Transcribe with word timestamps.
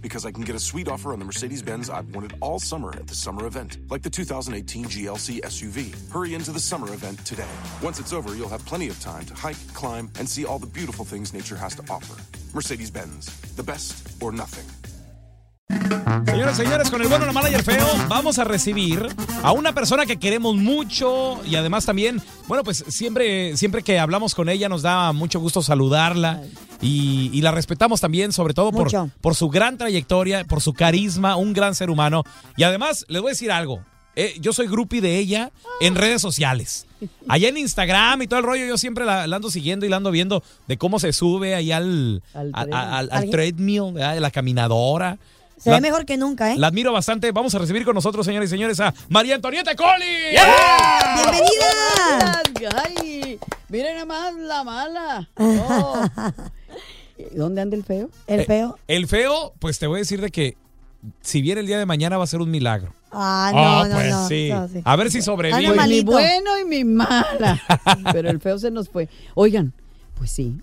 Because 0.00 0.26
I 0.26 0.32
can 0.32 0.42
get 0.42 0.56
a 0.56 0.58
sweet 0.58 0.88
offer 0.88 1.12
on 1.12 1.20
the 1.20 1.24
Mercedes 1.24 1.62
Benz 1.62 1.88
I've 1.88 2.12
wanted 2.14 2.34
all 2.40 2.58
summer 2.58 2.90
at 2.90 3.06
the 3.06 3.14
summer 3.14 3.46
event, 3.46 3.78
like 3.88 4.02
the 4.02 4.10
2018 4.10 4.86
GLC 4.86 5.40
SUV. 5.40 5.94
Hurry 6.10 6.34
into 6.34 6.50
the 6.50 6.58
summer 6.58 6.92
event 6.92 7.24
today. 7.24 7.54
Once 7.82 8.00
it's 8.00 8.12
over, 8.12 8.34
you'll 8.34 8.48
have 8.48 8.64
plenty 8.66 8.88
of 8.88 8.98
time 9.00 9.24
to 9.26 9.34
hike, 9.34 9.56
climb, 9.74 10.10
and 10.18 10.28
see 10.28 10.44
all 10.44 10.58
the 10.58 10.66
beautiful 10.66 11.04
things 11.04 11.32
nature 11.32 11.56
has 11.56 11.74
to 11.76 11.82
offer. 11.88 12.20
Mercedes 12.52 12.90
Benz, 12.90 13.26
the 13.54 13.62
best 13.62 14.20
or 14.20 14.32
nothing. 14.32 14.66
Señoras 16.26 16.58
y 16.58 16.64
señores, 16.64 16.90
con 16.90 17.00
el 17.00 17.08
bueno, 17.08 17.24
la 17.24 17.32
mala 17.32 17.50
y 17.50 17.54
el 17.54 17.62
feo, 17.62 17.86
vamos 18.08 18.38
a 18.38 18.44
recibir 18.44 19.06
a 19.42 19.52
una 19.52 19.72
persona 19.72 20.04
que 20.04 20.18
queremos 20.18 20.54
mucho 20.56 21.40
y 21.46 21.56
además 21.56 21.86
también, 21.86 22.20
bueno, 22.46 22.62
pues 22.62 22.84
siempre, 22.88 23.56
siempre 23.56 23.82
que 23.82 23.98
hablamos 23.98 24.34
con 24.34 24.48
ella 24.48 24.68
nos 24.68 24.82
da 24.82 25.12
mucho 25.12 25.40
gusto 25.40 25.62
saludarla 25.62 26.42
y, 26.82 27.30
y 27.32 27.40
la 27.40 27.50
respetamos 27.52 28.00
también, 28.00 28.32
sobre 28.32 28.52
todo 28.54 28.70
por, 28.72 28.84
Mucho. 28.84 29.08
por 29.20 29.34
su 29.34 29.48
gran 29.48 29.78
trayectoria, 29.78 30.44
por 30.44 30.60
su 30.60 30.74
carisma, 30.74 31.36
un 31.36 31.52
gran 31.54 31.74
ser 31.74 31.88
humano. 31.90 32.24
Y 32.56 32.64
además, 32.64 33.06
les 33.08 33.22
voy 33.22 33.30
a 33.30 33.32
decir 33.32 33.50
algo. 33.52 33.80
eh, 34.16 34.34
yo 34.40 34.52
soy 34.52 34.66
groupie 34.68 35.00
de 35.00 35.16
ella 35.18 35.50
en 35.80 35.94
redes 35.94 36.20
sociales. 36.20 36.86
Allá 37.28 37.48
en 37.48 37.56
Instagram 37.56 38.20
y 38.22 38.26
todo 38.26 38.38
el 38.40 38.44
rollo, 38.46 38.66
yo 38.66 38.76
siempre 38.78 39.04
la, 39.04 39.26
la 39.26 39.36
ando 39.36 39.50
siguiendo 39.50 39.86
y 39.86 39.88
la 39.88 39.96
ando 39.96 40.10
viendo 40.10 40.42
de 40.68 40.76
cómo 40.76 40.98
se 41.00 41.12
sube 41.12 41.54
ahí 41.54 41.72
al, 41.72 42.22
Al 42.34 42.50
al, 42.52 42.66
treadmill. 42.68 42.74
al- 42.74 42.94
al 42.94 43.10
Al- 43.24 43.30
treadmill, 43.30 43.92
¿verdad? 43.94 44.14
de 44.14 44.20
la 44.20 44.30
caminadora. 44.30 45.18
Se 45.58 45.70
La- 45.70 45.76
ve 45.76 45.82
mejor 45.82 46.04
que 46.04 46.16
nunca, 46.16 46.52
¿eh? 46.52 46.56
la 46.58 46.66
admiro 46.66 46.92
bastante. 46.92 47.30
Vamos 47.32 47.54
a 47.54 47.58
recibir 47.58 47.84
con 47.84 47.94
nosotros, 47.94 48.26
señores 48.26 48.50
y 48.50 48.52
señores, 48.52 48.80
a 48.80 48.92
María 49.08 49.36
Antonieta 49.36 49.74
Coli. 49.76 50.04
¡Bienvenida! 51.14 52.42
¡Ay! 52.84 53.38
Miren 53.68 53.94
nada 53.94 54.06
más 54.06 54.34
la 54.34 54.64
mala. 54.64 55.28
Oh. 55.36 56.04
¿Dónde 57.34 57.60
anda 57.60 57.76
el 57.76 57.84
feo? 57.84 58.10
El 58.26 58.44
feo. 58.44 58.78
El 58.88 59.06
feo, 59.06 59.52
pues 59.58 59.78
te 59.78 59.86
voy 59.86 59.98
a 59.98 60.00
decir 60.00 60.20
de 60.20 60.30
que 60.30 60.56
si 61.20 61.42
viene 61.42 61.60
el 61.60 61.66
día 61.66 61.78
de 61.78 61.86
mañana 61.86 62.16
va 62.18 62.24
a 62.24 62.26
ser 62.28 62.40
un 62.40 62.50
milagro. 62.50 62.92
Ah, 63.10 63.50
no, 63.52 63.58
Ah, 63.60 63.88
no, 63.88 63.94
pues 63.96 64.10
no. 64.10 64.28
sí. 64.28 64.48
no, 64.50 64.68
sí. 64.68 64.80
A 64.84 64.96
ver 64.96 65.10
si 65.10 65.20
sobrevive. 65.22 65.74
Pues 65.74 65.88
mi 65.88 66.02
bueno 66.02 66.58
y 66.60 66.64
mi 66.64 66.84
mala. 66.84 67.60
Pero 68.12 68.30
el 68.30 68.40
feo 68.40 68.58
se 68.58 68.70
nos 68.70 68.88
fue. 68.88 69.08
Oigan, 69.34 69.72
pues 70.16 70.30
sí. 70.30 70.56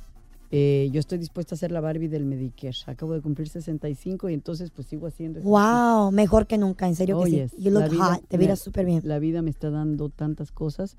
eh, 0.52 0.90
yo 0.92 1.00
estoy 1.00 1.18
dispuesta 1.20 1.54
a 1.56 1.58
ser 1.58 1.72
la 1.72 1.80
Barbie 1.82 2.08
del 2.08 2.26
Medicare. 2.26 2.76
Acabo 2.88 3.14
de 3.14 3.22
cumplir 3.22 3.50
65 3.50 4.30
y 4.30 4.34
entonces 4.34 4.72
pues 4.72 4.88
sigo 4.88 5.06
haciendo 5.08 5.40
ejercicio. 5.40 5.60
Wow, 5.60 6.12
mejor 6.12 6.48
que 6.48 6.58
nunca, 6.58 6.88
en 6.88 6.96
serio 6.96 7.18
que 7.20 7.24
Oyes, 7.26 7.52
sí. 7.52 7.58
You 7.62 7.72
look 7.72 7.82
la 7.84 7.88
vida 7.90 8.06
hot, 8.16 8.28
te 8.28 8.38
miras 8.40 8.60
súper 8.60 8.86
bien. 8.86 9.02
La 9.04 9.20
vida 9.20 9.42
me 9.44 9.52
está 9.52 9.70
dando 9.70 10.10
tantas 10.10 10.52
cosas 10.52 10.96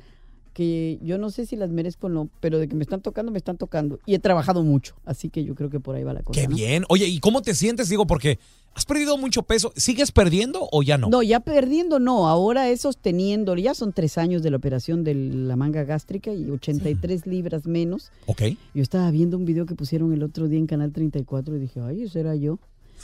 que 0.53 0.99
yo 1.03 1.19
no 1.19 1.31
sé 1.31 1.47
si 1.47 1.56
las 1.56 1.71
merezco 1.71 2.06
o 2.09 2.11
no, 2.11 2.28
pero 2.41 2.59
de 2.59 2.69
que 2.69 2.75
me 2.75 2.83
están 2.83 3.00
tocando, 3.00 3.33
me 3.33 3.38
están 3.38 3.56
tocando. 3.56 3.99
Y 4.06 4.15
he 4.15 4.19
trabajado 4.19 4.62
mucho, 4.62 4.94
así 5.05 5.28
que 5.31 5.44
yo 5.44 5.55
creo 5.55 5.71
que 5.71 5.81
por 5.81 5.97
ahí 5.97 6.05
va 6.05 6.12
la 6.12 6.22
cosa. 6.22 6.41
Qué 6.41 6.49
¿no? 6.49 6.56
bien. 6.56 6.84
Oye, 6.88 7.06
¿y 7.06 7.21
cómo 7.21 7.43
te 7.43 7.55
sientes? 7.55 7.88
Digo, 7.88 8.06
porque 8.06 8.38
has 8.75 8.84
perdido 8.84 9.16
mucho 9.16 9.43
peso. 9.43 9.72
¿Sigues 9.77 10.12
perdiendo 10.12 10.69
o 10.72 10.83
ya 10.83 10.99
no? 10.99 11.09
No, 11.09 11.22
ya 11.22 11.41
perdiendo 11.41 11.99
no, 11.99 12.28
ahora 12.28 12.69
es 12.69 12.83
sosteniendo, 12.83 13.55
ya 13.56 13.75
son 13.75 13.93
tres 13.93 14.19
años 14.19 14.43
de 14.43 14.50
la 14.50 14.56
operación 14.56 15.05
de 15.05 15.15
la 15.15 15.56
manga 15.56 15.84
gástrica 15.84 16.33
y 16.33 16.50
83 16.50 17.27
libras 17.27 17.66
menos. 17.66 18.10
Ok. 18.27 18.43
Yo 18.75 18.83
estaba 18.83 19.10
viendo 19.10 19.37
un 19.37 19.44
video 19.44 19.66
que 19.66 19.75
pusieron 19.75 20.12
el 20.12 20.22
otro 20.22 20.49
día 20.49 20.59
en 20.59 20.66
Canal 20.66 20.93
34 20.93 21.56
y 21.56 21.59
dije, 21.60 21.81
ay, 21.81 22.03
ese 22.03 22.21
era 22.21 22.34
yo. 22.34 22.59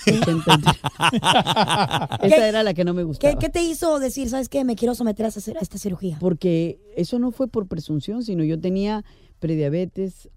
83. 0.04 0.74
Esa 2.22 2.48
era 2.48 2.62
la 2.62 2.74
que 2.74 2.84
no 2.84 2.94
me 2.94 3.02
gustaba. 3.04 3.32
¿Qué, 3.34 3.38
qué 3.38 3.48
te 3.48 3.62
hizo 3.62 3.98
decir, 3.98 4.28
sabes 4.28 4.48
qué, 4.48 4.64
me 4.64 4.76
quiero 4.76 4.94
someter 4.94 5.26
a 5.26 5.28
a 5.28 5.60
esta 5.62 5.78
cirugía? 5.78 6.16
Porque 6.20 6.78
eso 6.96 7.18
no 7.18 7.30
fue 7.30 7.48
por 7.48 7.66
presunción, 7.66 8.22
sino 8.22 8.44
yo 8.44 8.58
tenía 8.60 9.04
prediabetes, 9.38 10.28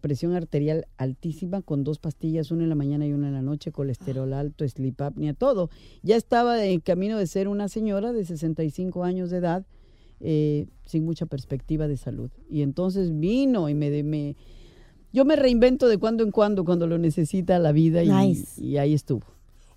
presión 0.00 0.34
arterial 0.34 0.86
altísima 0.96 1.62
con 1.62 1.84
dos 1.84 1.98
pastillas, 1.98 2.50
una 2.50 2.64
en 2.64 2.68
la 2.68 2.74
mañana 2.74 3.06
y 3.06 3.12
una 3.12 3.28
en 3.28 3.34
la 3.34 3.42
noche, 3.42 3.72
colesterol 3.72 4.32
alto, 4.32 4.68
sleep 4.68 5.00
apnea, 5.00 5.34
todo. 5.34 5.70
Ya 6.02 6.16
estaba 6.16 6.64
en 6.64 6.80
camino 6.80 7.16
de 7.18 7.26
ser 7.26 7.48
una 7.48 7.68
señora 7.68 8.12
de 8.12 8.24
65 8.24 9.04
años 9.04 9.30
de 9.30 9.38
edad 9.38 9.64
eh, 10.20 10.66
sin 10.84 11.04
mucha 11.04 11.26
perspectiva 11.26 11.86
de 11.88 11.96
salud. 11.96 12.30
Y 12.50 12.62
entonces 12.62 13.18
vino 13.18 13.68
y 13.68 13.74
me, 13.74 14.02
me- 14.02 14.36
yo 15.12 15.24
me 15.24 15.36
reinvento 15.36 15.88
de 15.88 15.98
cuando 15.98 16.22
en 16.24 16.30
cuando 16.30 16.64
cuando 16.64 16.86
lo 16.86 16.98
necesita 16.98 17.58
la 17.58 17.72
vida 17.72 18.02
y, 18.02 18.10
Nice. 18.10 18.60
y 18.60 18.76
ahí 18.78 18.94
estuvo. 18.94 19.22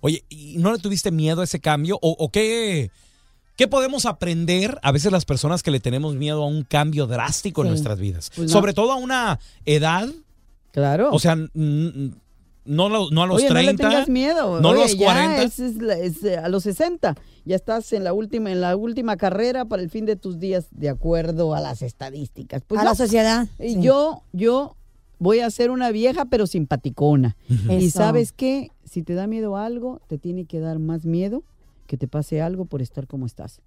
Oye, 0.00 0.24
¿y 0.28 0.56
no 0.58 0.72
le 0.72 0.78
tuviste 0.78 1.10
miedo 1.10 1.40
a 1.40 1.44
ese 1.44 1.60
cambio? 1.60 1.98
¿O, 2.02 2.16
o 2.18 2.28
qué, 2.30 2.90
qué 3.56 3.68
podemos 3.68 4.04
aprender 4.06 4.78
a 4.82 4.90
veces 4.92 5.12
las 5.12 5.24
personas 5.24 5.62
que 5.62 5.70
le 5.70 5.78
tenemos 5.80 6.14
miedo 6.16 6.42
a 6.42 6.46
un 6.46 6.64
cambio 6.64 7.06
drástico 7.06 7.62
en 7.62 7.68
nuestras 7.68 7.98
vidas? 8.00 8.30
Pues 8.34 8.48
no. 8.48 8.52
Sobre 8.52 8.72
todo 8.74 8.92
a 8.92 8.96
una 8.96 9.38
edad, 9.64 10.08
Claro. 10.72 11.10
o 11.12 11.18
sea, 11.20 11.36
no, 12.64 12.88
lo- 12.88 13.10
no 13.10 13.22
a 13.22 13.26
los 13.26 13.38
Oye, 13.38 13.48
30. 13.48 13.62
no 13.64 13.70
le 13.72 13.76
tengas 13.94 14.08
miedo. 14.08 14.60
no 14.60 14.70
a 14.70 14.74
los 14.74 14.96
ya 14.96 15.04
40. 15.04 15.42
es- 15.42 15.58
es 15.58 15.76
es, 15.80 16.24
eh, 16.24 16.36
a 16.36 16.48
los 16.48 16.62
60. 16.64 17.16
Ya 17.44 17.56
estás 17.56 17.92
en 17.92 18.04
la 18.04 18.12
última 18.12 18.52
en 18.52 18.60
la 18.60 18.76
última 18.76 19.16
carrera 19.16 19.64
para 19.64 19.82
el 19.82 19.90
fin 19.90 20.06
de 20.06 20.16
tus 20.16 20.38
días 20.38 20.66
de 20.70 20.88
acuerdo 20.88 21.54
a 21.54 21.60
las 21.60 21.82
estadísticas. 21.82 22.62
Pues 22.66 22.80
a 22.80 22.84
no. 22.84 22.90
la 22.90 22.94
sociedad. 22.96 23.48
Y 23.58 23.74
sí. 23.74 23.80
Yo 23.82 24.22
yo 24.32 24.76
voy 25.22 25.38
a 25.38 25.50
ser 25.50 25.70
una 25.70 25.92
vieja 25.92 26.24
pero 26.24 26.46
simpaticona. 26.48 27.36
Y 27.70 27.90
sabes 27.90 28.32
qué, 28.32 28.72
si 28.84 29.02
te 29.02 29.14
da 29.14 29.28
miedo 29.28 29.56
algo, 29.56 30.00
te 30.08 30.18
tiene 30.18 30.46
que 30.46 30.58
dar 30.58 30.80
más 30.80 31.06
miedo 31.06 31.44
que 31.86 31.96
te 31.96 32.08
pase 32.08 32.42
algo 32.42 32.64
por 32.64 32.82
estar 32.82 33.06
como 33.06 33.26
estás. 33.26 33.60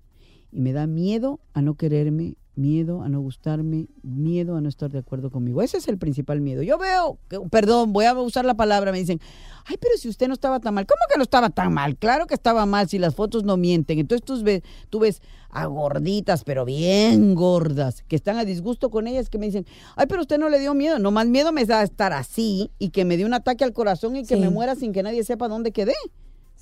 Y 0.52 0.60
me 0.60 0.74
da 0.74 0.86
miedo 0.86 1.40
a 1.54 1.62
no 1.62 1.76
quererme 1.76 2.36
miedo 2.56 3.02
a 3.02 3.10
no 3.10 3.20
gustarme, 3.22 3.88
miedo 4.04 4.56
a 4.56 4.62
no 4.62 4.70
estar 4.70 4.90
de 4.92 5.00
acuerdo 5.00 5.30
conmigo. 5.30 5.62
Ese 5.62 5.78
es 5.78 5.88
el 5.88 5.98
principal 5.98 6.42
miedo. 6.42 6.62
Yo 6.64 6.78
veo, 6.78 7.18
que- 7.30 7.40
perdón, 7.52 7.94
voy 7.94 8.06
a 8.06 8.14
usar 8.20 8.46
la 8.46 8.54
palabra, 8.56 8.92
me 8.92 9.00
dicen, 9.00 9.20
ay, 9.66 9.78
pero 9.80 9.98
si 9.98 10.08
usted 10.10 10.28
no 10.28 10.34
estaba 10.34 10.60
tan 10.60 10.74
mal, 10.74 10.86
¿cómo 10.86 11.00
que 11.12 11.18
no 11.18 11.24
estaba 11.24 11.50
tan 11.50 11.74
mal? 11.74 11.98
Claro 11.98 12.28
que 12.28 12.34
estaba 12.34 12.66
mal, 12.66 12.88
si 12.90 12.98
las 13.00 13.16
fotos 13.16 13.44
no 13.44 13.58
mienten. 13.58 14.00
Entonces 14.00 14.24
tú 14.26 14.42
ves, 14.44 14.62
tú 14.90 15.00
ves 15.00 15.22
a 15.50 15.66
gorditas, 15.68 16.44
pero 16.44 16.66
bien 16.66 17.34
gordas, 17.36 18.04
que 18.04 18.16
están 18.16 18.38
a 18.38 18.46
disgusto 18.46 18.90
con 18.90 19.08
ellas, 19.08 19.30
que 19.30 19.38
me 19.38 19.46
dicen, 19.46 19.66
ay, 19.96 20.06
pero 20.08 20.22
usted 20.22 20.38
no 20.38 20.50
le 20.50 20.60
dio 20.60 20.74
miedo. 20.74 21.00
No 21.00 21.12
más 21.12 21.28
miedo 21.28 21.52
me 21.52 21.66
da 21.66 21.84
estar 21.84 22.14
así 22.14 22.72
y 22.80 22.90
que 22.90 23.06
me 23.06 23.18
dé 23.18 23.26
un 23.26 23.34
ataque 23.34 23.64
al 23.64 23.74
corazón 23.74 24.16
y 24.16 24.24
que 24.26 24.36
Sí. 24.36 24.42
me 24.42 24.50
muera 24.50 24.76
sin 24.76 24.92
que 24.94 25.04
nadie 25.04 25.24
sepa 25.24 25.48
dónde 25.48 25.72
quedé. 25.72 25.94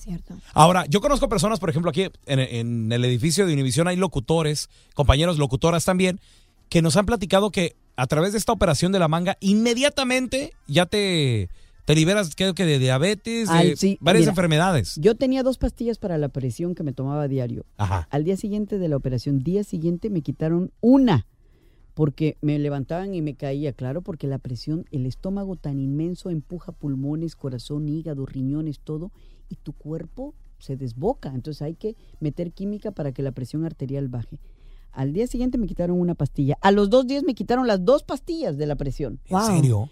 Cierto. 0.03 0.35
Ahora, 0.53 0.85
yo 0.89 0.99
conozco 0.99 1.29
personas, 1.29 1.59
por 1.59 1.69
ejemplo, 1.69 1.89
aquí 1.89 2.07
en, 2.25 2.39
en 2.39 2.91
el 2.91 3.05
edificio 3.05 3.45
de 3.45 3.53
Univisión 3.53 3.87
hay 3.87 3.95
locutores, 3.95 4.69
compañeros 4.95 5.37
locutoras 5.37 5.85
también, 5.85 6.19
que 6.69 6.81
nos 6.81 6.97
han 6.97 7.05
platicado 7.05 7.51
que 7.51 7.75
a 7.95 8.07
través 8.07 8.33
de 8.33 8.37
esta 8.37 8.51
operación 8.51 8.91
de 8.91 8.99
la 8.99 9.07
manga, 9.07 9.37
inmediatamente 9.39 10.53
ya 10.67 10.85
te, 10.85 11.49
te 11.85 11.95
liberas, 11.95 12.35
creo 12.35 12.53
que 12.53 12.65
de 12.65 12.79
diabetes, 12.79 13.49
de 13.49 13.75
sí, 13.75 13.97
varias 14.01 14.23
mira. 14.23 14.31
enfermedades. 14.31 14.95
Yo 14.97 15.15
tenía 15.15 15.43
dos 15.43 15.57
pastillas 15.57 15.99
para 15.99 16.17
la 16.17 16.29
presión 16.29 16.75
que 16.75 16.83
me 16.83 16.93
tomaba 16.93 17.23
a 17.23 17.27
diario. 17.27 17.65
Ajá. 17.77 18.07
Al 18.09 18.23
día 18.23 18.37
siguiente 18.37 18.77
de 18.77 18.89
la 18.89 18.97
operación, 18.97 19.39
día 19.39 19.63
siguiente 19.63 20.09
me 20.09 20.21
quitaron 20.21 20.71
una 20.81 21.27
porque 21.93 22.37
me 22.41 22.57
levantaban 22.57 23.13
y 23.13 23.21
me 23.21 23.35
caía, 23.35 23.73
claro, 23.73 24.01
porque 24.01 24.25
la 24.27 24.39
presión, 24.39 24.85
el 24.91 25.05
estómago 25.05 25.55
tan 25.55 25.79
inmenso 25.79 26.31
empuja 26.31 26.71
pulmones, 26.71 27.35
corazón, 27.35 27.87
hígado, 27.87 28.25
riñones, 28.25 28.79
todo, 28.79 29.11
y 29.53 29.55
tu 29.55 29.73
cuerpo 29.73 30.33
se 30.59 30.75
desboca. 30.75 31.33
Entonces 31.33 31.61
hay 31.61 31.75
que 31.75 31.95
meter 32.19 32.51
química 32.51 32.91
para 32.91 33.11
que 33.11 33.21
la 33.23 33.31
presión 33.31 33.65
arterial 33.65 34.07
baje. 34.09 34.39
Al 34.91 35.11
día 35.13 35.25
siguiente 35.27 35.57
me 35.57 35.65
quitaron 35.67 35.99
una 35.99 36.15
pastilla. 36.15 36.57
A 36.61 36.71
los 36.71 36.89
dos 36.89 37.07
días 37.07 37.23
me 37.23 37.33
quitaron 37.33 37.65
las 37.67 37.83
dos 37.83 38.03
pastillas 38.03 38.57
de 38.57 38.65
la 38.67 38.75
presión. 38.75 39.19
¿En 39.25 39.37
Wow. 39.37 39.45
serio? 39.47 39.89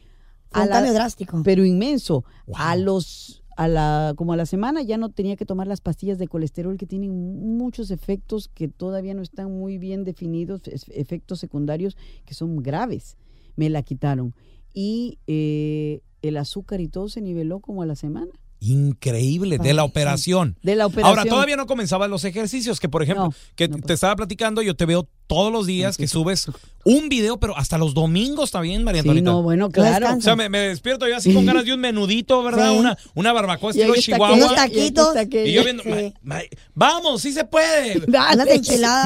Fue 0.51 0.61
un 0.63 0.69
la- 0.69 0.75
cambio 0.75 0.93
drástico. 0.93 1.41
Pero 1.43 1.65
inmenso. 1.65 2.23
Wow. 2.47 2.55
A 2.57 2.75
los 2.75 3.37
a 3.57 3.67
la 3.67 4.13
como 4.15 4.31
a 4.33 4.37
la 4.37 4.45
semana 4.45 4.81
ya 4.81 4.97
no 4.97 5.09
tenía 5.09 5.35
que 5.35 5.45
tomar 5.45 5.67
las 5.67 5.81
pastillas 5.81 6.17
de 6.17 6.27
colesterol 6.27 6.77
que 6.77 6.87
tienen 6.87 7.11
muchos 7.57 7.91
efectos 7.91 8.47
que 8.47 8.67
todavía 8.69 9.13
no 9.13 9.21
están 9.21 9.51
muy 9.51 9.77
bien 9.77 10.03
definidos, 10.03 10.61
es- 10.67 10.85
efectos 10.89 11.39
secundarios 11.39 11.95
que 12.25 12.33
son 12.33 12.57
graves. 12.63 13.17
Me 13.57 13.69
la 13.69 13.83
quitaron 13.83 14.33
y 14.73 15.19
eh, 15.27 16.01
el 16.21 16.37
azúcar 16.37 16.79
y 16.79 16.87
todo 16.87 17.09
se 17.09 17.21
niveló 17.21 17.59
como 17.59 17.81
a 17.81 17.85
la 17.85 17.95
semana 17.95 18.31
Increíble, 18.63 19.57
de 19.57 19.73
la 19.73 19.81
sí. 19.81 19.89
operación. 19.89 20.55
de 20.61 20.75
la 20.75 20.85
operación. 20.85 21.17
Ahora, 21.17 21.29
todavía 21.29 21.57
no 21.57 21.65
comenzaban 21.65 22.11
los 22.11 22.23
ejercicios, 22.25 22.79
que 22.79 22.87
por 22.87 23.01
ejemplo, 23.01 23.25
No, 23.25 23.33
que 23.55 23.67
no, 23.67 23.77
te 23.77 23.81
pues. 23.81 23.93
estaba 23.95 24.15
platicando, 24.15 24.61
yo 24.61 24.75
te 24.75 24.85
veo 24.85 25.09
todos 25.35 25.51
los 25.51 25.65
días 25.65 25.95
que 25.97 26.07
subes 26.07 26.47
un 26.83 27.09
video, 27.09 27.39
pero 27.39 27.55
hasta 27.55 27.77
los 27.77 27.93
domingos 27.93 28.49
también, 28.51 28.83
María 28.83 29.03
Sí, 29.03 29.07
Antonieta. 29.07 29.29
no, 29.31 29.43
bueno, 29.43 29.65
No 29.67 29.71
claro. 29.71 30.07
O 30.17 30.21
sea, 30.21 30.35
me, 30.35 30.49
me 30.49 30.57
despierto 30.59 31.07
yo 31.07 31.15
así 31.15 31.31
con 31.33 31.45
ganas 31.45 31.63
de 31.63 31.73
un 31.73 31.79
menudito, 31.79 32.41
¿verdad? 32.43 32.71
Sí. 32.71 32.77
Una, 32.79 32.97
una 33.13 33.31
barbacoa 33.31 33.69
estilo 33.69 33.93
está 33.93 34.01
Chihuahua. 34.13 34.35
Unos 34.35 34.55
taquitos. 34.55 35.15
está. 35.15 35.37
Y 35.37 35.53
yo 35.53 35.63
viendo, 35.63 35.83
Sí. 35.83 35.89
"Ma- 36.23 36.35
ma- 36.37 36.41
vamos, 36.73 37.21
sí 37.21 37.31
se 37.31 37.45
puede. 37.45 38.01
Dale. 38.07 38.43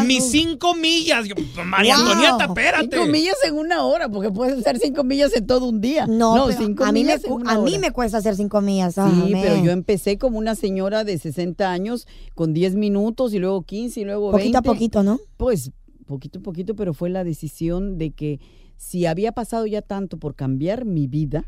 Mis 0.06 0.24
cinco 0.32 0.74
millas. 0.74 1.28
Yo, 1.28 1.36
María 1.66 1.98
Wow. 1.98 2.06
Antonieta, 2.08 2.46
espérate. 2.46 2.90
Cinco 2.96 3.06
millas 3.12 3.36
en 3.46 3.54
una 3.56 3.84
hora, 3.84 4.08
porque 4.10 4.32
puedes 4.32 4.58
hacer 4.58 4.80
cinco 4.80 5.04
millas 5.04 5.36
en 5.36 5.46
todo 5.46 5.66
un 5.68 5.82
día. 5.82 6.08
No, 6.08 6.46
pero 6.48 6.58
cinco 6.58 6.86
a, 6.86 6.92
mí 6.92 7.04
me, 7.04 7.14
en 7.14 7.32
una 7.32 7.52
a 7.52 7.60
mí 7.60 7.78
me 7.78 7.92
cuesta 7.92 8.18
hacer 8.20 8.36
cinco 8.38 8.62
millas. 8.62 8.98
Ah, 8.98 9.12
Sí, 9.14 9.32
pero 9.34 9.64
yo 9.64 9.72
empecé 9.72 10.18
como 10.18 10.38
una 10.38 10.56
señora 10.56 11.04
de 11.04 11.18
60 11.18 11.70
años 11.72 12.08
con 12.36 12.54
10 12.54 12.76
minutos 12.76 13.34
y 13.34 13.40
luego 13.40 13.62
15 13.64 14.00
y 14.00 14.06
luego 14.06 14.32
20. 14.32 14.42
Poquito 14.42 14.58
a 14.58 14.62
poquito, 14.74 15.04
¿no? 15.04 15.20
Pues 15.38 15.72
poquito 16.06 16.40
a 16.40 16.42
poquito, 16.44 16.76
pero 16.76 16.94
fue 16.94 17.10
la 17.10 17.24
decisión 17.24 17.98
de 17.98 18.12
que 18.12 18.40
si 18.78 19.06
había 19.06 19.32
pasado 19.32 19.66
ya 19.66 19.82
tanto 19.82 20.18
por 20.18 20.36
cambiar 20.36 20.86
mi 20.86 21.08
vida, 21.08 21.46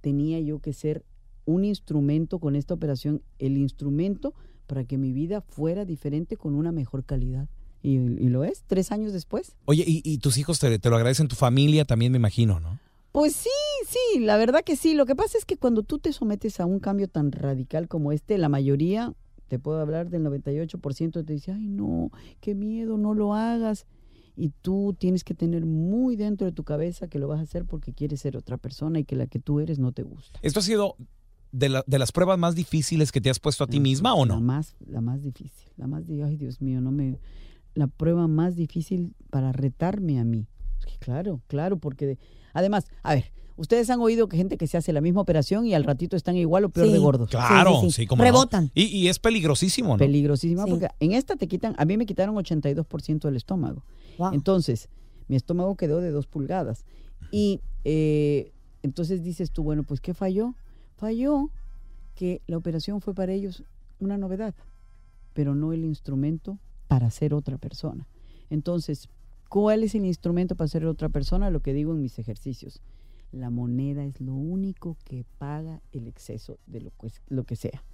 tenía 0.00 0.40
yo 0.40 0.60
que 0.60 0.72
ser 0.72 1.04
un 1.44 1.64
instrumento 1.64 2.38
con 2.38 2.56
esta 2.56 2.74
operación, 2.74 3.22
el 3.38 3.56
instrumento 3.56 4.34
para 4.66 4.84
que 4.84 4.98
mi 4.98 5.12
vida 5.12 5.40
fuera 5.40 5.84
diferente 5.84 6.36
con 6.36 6.54
una 6.54 6.72
mejor 6.72 7.04
calidad. 7.04 7.48
Y, 7.82 7.96
y 7.96 8.28
lo 8.28 8.44
es, 8.44 8.64
tres 8.66 8.92
años 8.92 9.12
después. 9.12 9.56
Oye, 9.64 9.84
y, 9.86 10.02
y 10.04 10.18
tus 10.18 10.36
hijos 10.36 10.58
te, 10.58 10.78
te 10.78 10.90
lo 10.90 10.96
agradecen, 10.96 11.28
tu 11.28 11.36
familia 11.36 11.84
también 11.84 12.12
me 12.12 12.18
imagino, 12.18 12.60
¿no? 12.60 12.78
Pues 13.12 13.34
sí, 13.34 13.48
sí, 13.86 14.20
la 14.20 14.36
verdad 14.36 14.62
que 14.64 14.76
sí. 14.76 14.94
Lo 14.94 15.06
que 15.06 15.16
pasa 15.16 15.38
es 15.38 15.44
que 15.44 15.56
cuando 15.56 15.82
tú 15.82 15.98
te 15.98 16.12
sometes 16.12 16.60
a 16.60 16.66
un 16.66 16.80
cambio 16.80 17.08
tan 17.08 17.32
radical 17.32 17.88
como 17.88 18.12
este, 18.12 18.36
la 18.36 18.48
mayoría, 18.48 19.14
te 19.48 19.58
puedo 19.58 19.80
hablar 19.80 20.10
del 20.10 20.22
98%, 20.24 21.24
te 21.24 21.32
dice, 21.32 21.52
ay 21.52 21.68
no, 21.68 22.10
qué 22.40 22.54
miedo, 22.54 22.96
no 22.98 23.14
lo 23.14 23.34
hagas. 23.34 23.86
Y 24.36 24.50
tú 24.62 24.94
tienes 24.96 25.24
que 25.24 25.34
tener 25.34 25.66
muy 25.66 26.14
dentro 26.14 26.46
de 26.46 26.52
tu 26.52 26.62
cabeza 26.62 27.08
que 27.08 27.18
lo 27.18 27.26
vas 27.26 27.40
a 27.40 27.42
hacer 27.42 27.64
porque 27.64 27.92
quieres 27.92 28.20
ser 28.20 28.36
otra 28.36 28.56
persona 28.56 29.00
y 29.00 29.04
que 29.04 29.16
la 29.16 29.26
que 29.26 29.40
tú 29.40 29.58
eres 29.58 29.80
no 29.80 29.90
te 29.90 30.04
gusta. 30.04 30.38
¿Esto 30.42 30.60
ha 30.60 30.62
sido 30.62 30.96
de, 31.50 31.68
la- 31.68 31.82
de 31.88 31.98
las 31.98 32.12
pruebas 32.12 32.38
más 32.38 32.54
difíciles 32.54 33.10
que 33.10 33.20
te 33.20 33.30
has 33.30 33.40
puesto 33.40 33.64
a 33.64 33.66
ti 33.66 33.80
misma 33.80 34.14
o 34.14 34.24
La 34.24 34.34
no? 34.36 34.40
más, 34.40 34.76
la 34.86 35.00
más 35.00 35.22
difícil, 35.22 35.68
la 35.76 35.88
más 35.88 36.04
ay 36.08 36.36
Dios 36.36 36.60
mío, 36.62 36.80
no 36.80 36.92
me, 36.92 37.18
la 37.74 37.88
prueba 37.88 38.28
más 38.28 38.54
difícil 38.54 39.12
para 39.30 39.50
retarme 39.50 40.20
a 40.20 40.24
mí. 40.24 40.46
Claro, 41.00 41.40
claro, 41.48 41.78
porque 41.78 42.06
de- 42.06 42.18
además, 42.52 42.84
a 43.02 43.14
ver, 43.14 43.32
ustedes 43.58 43.90
han 43.90 44.00
oído 44.00 44.28
que 44.28 44.36
gente 44.38 44.56
que 44.56 44.66
se 44.66 44.78
hace 44.78 44.92
la 44.94 45.00
misma 45.02 45.20
operación 45.20 45.66
y 45.66 45.74
al 45.74 45.84
ratito 45.84 46.16
están 46.16 46.36
igual 46.36 46.64
o 46.64 46.68
peor 46.70 46.86
Sí. 46.86 46.92
de 46.94 46.98
gordos. 46.98 47.28
Claro, 47.30 47.80
sí, 47.82 47.86
sí, 47.90 48.02
sí. 48.02 48.06
como 48.06 48.22
no. 48.22 48.24
Rebotan. 48.24 48.70
Y, 48.74 48.84
y 48.84 49.08
es 49.08 49.18
peligrosísimo, 49.18 49.90
¿no? 49.90 49.98
Peligrosísima 49.98 50.64
Sí. 50.64 50.70
porque 50.70 50.88
en 51.00 51.12
esta 51.12 51.36
te 51.36 51.46
quitan, 51.48 51.74
a 51.76 51.84
mí 51.84 51.96
me 51.98 52.06
quitaron 52.06 52.34
82% 52.36 53.28
del 53.28 53.36
estómago. 53.36 53.84
Wow. 54.16 54.32
Entonces, 54.32 54.88
mi 55.28 55.36
estómago 55.36 55.76
quedó 55.76 56.00
de 56.00 56.10
dos 56.10 56.26
pulgadas. 56.26 56.84
Y 57.30 57.60
eh, 57.84 58.52
entonces 58.82 59.22
dices 59.22 59.50
tú, 59.50 59.62
bueno, 59.62 59.82
pues 59.82 60.00
¿qué 60.00 60.14
falló? 60.14 60.54
Falló 60.96 61.50
que 62.14 62.40
la 62.46 62.56
operación 62.56 63.00
fue 63.00 63.14
para 63.14 63.32
ellos 63.32 63.62
una 64.00 64.16
novedad, 64.18 64.54
pero 65.34 65.54
no 65.54 65.72
el 65.72 65.84
instrumento 65.84 66.58
para 66.88 67.10
ser 67.10 67.34
otra 67.34 67.58
persona. 67.58 68.06
Entonces, 68.50 69.08
¿cuál 69.48 69.82
es 69.84 69.94
el 69.94 70.04
instrumento 70.06 70.54
para 70.56 70.68
ser 70.68 70.86
otra 70.86 71.08
persona? 71.08 71.50
Lo 71.50 71.60
que 71.60 71.72
digo 71.74 71.92
en 71.92 72.00
mis 72.00 72.18
ejercicios. 72.18 72.80
La 73.32 73.50
moneda 73.50 74.04
es 74.04 74.20
lo 74.20 74.34
único 74.34 74.96
que 75.04 75.24
paga 75.38 75.80
el 75.92 76.06
exceso 76.06 76.58
de 76.66 76.80
lo 76.80 76.90
que, 76.90 77.08
lo 77.28 77.44
que 77.44 77.56
sea. 77.56 77.84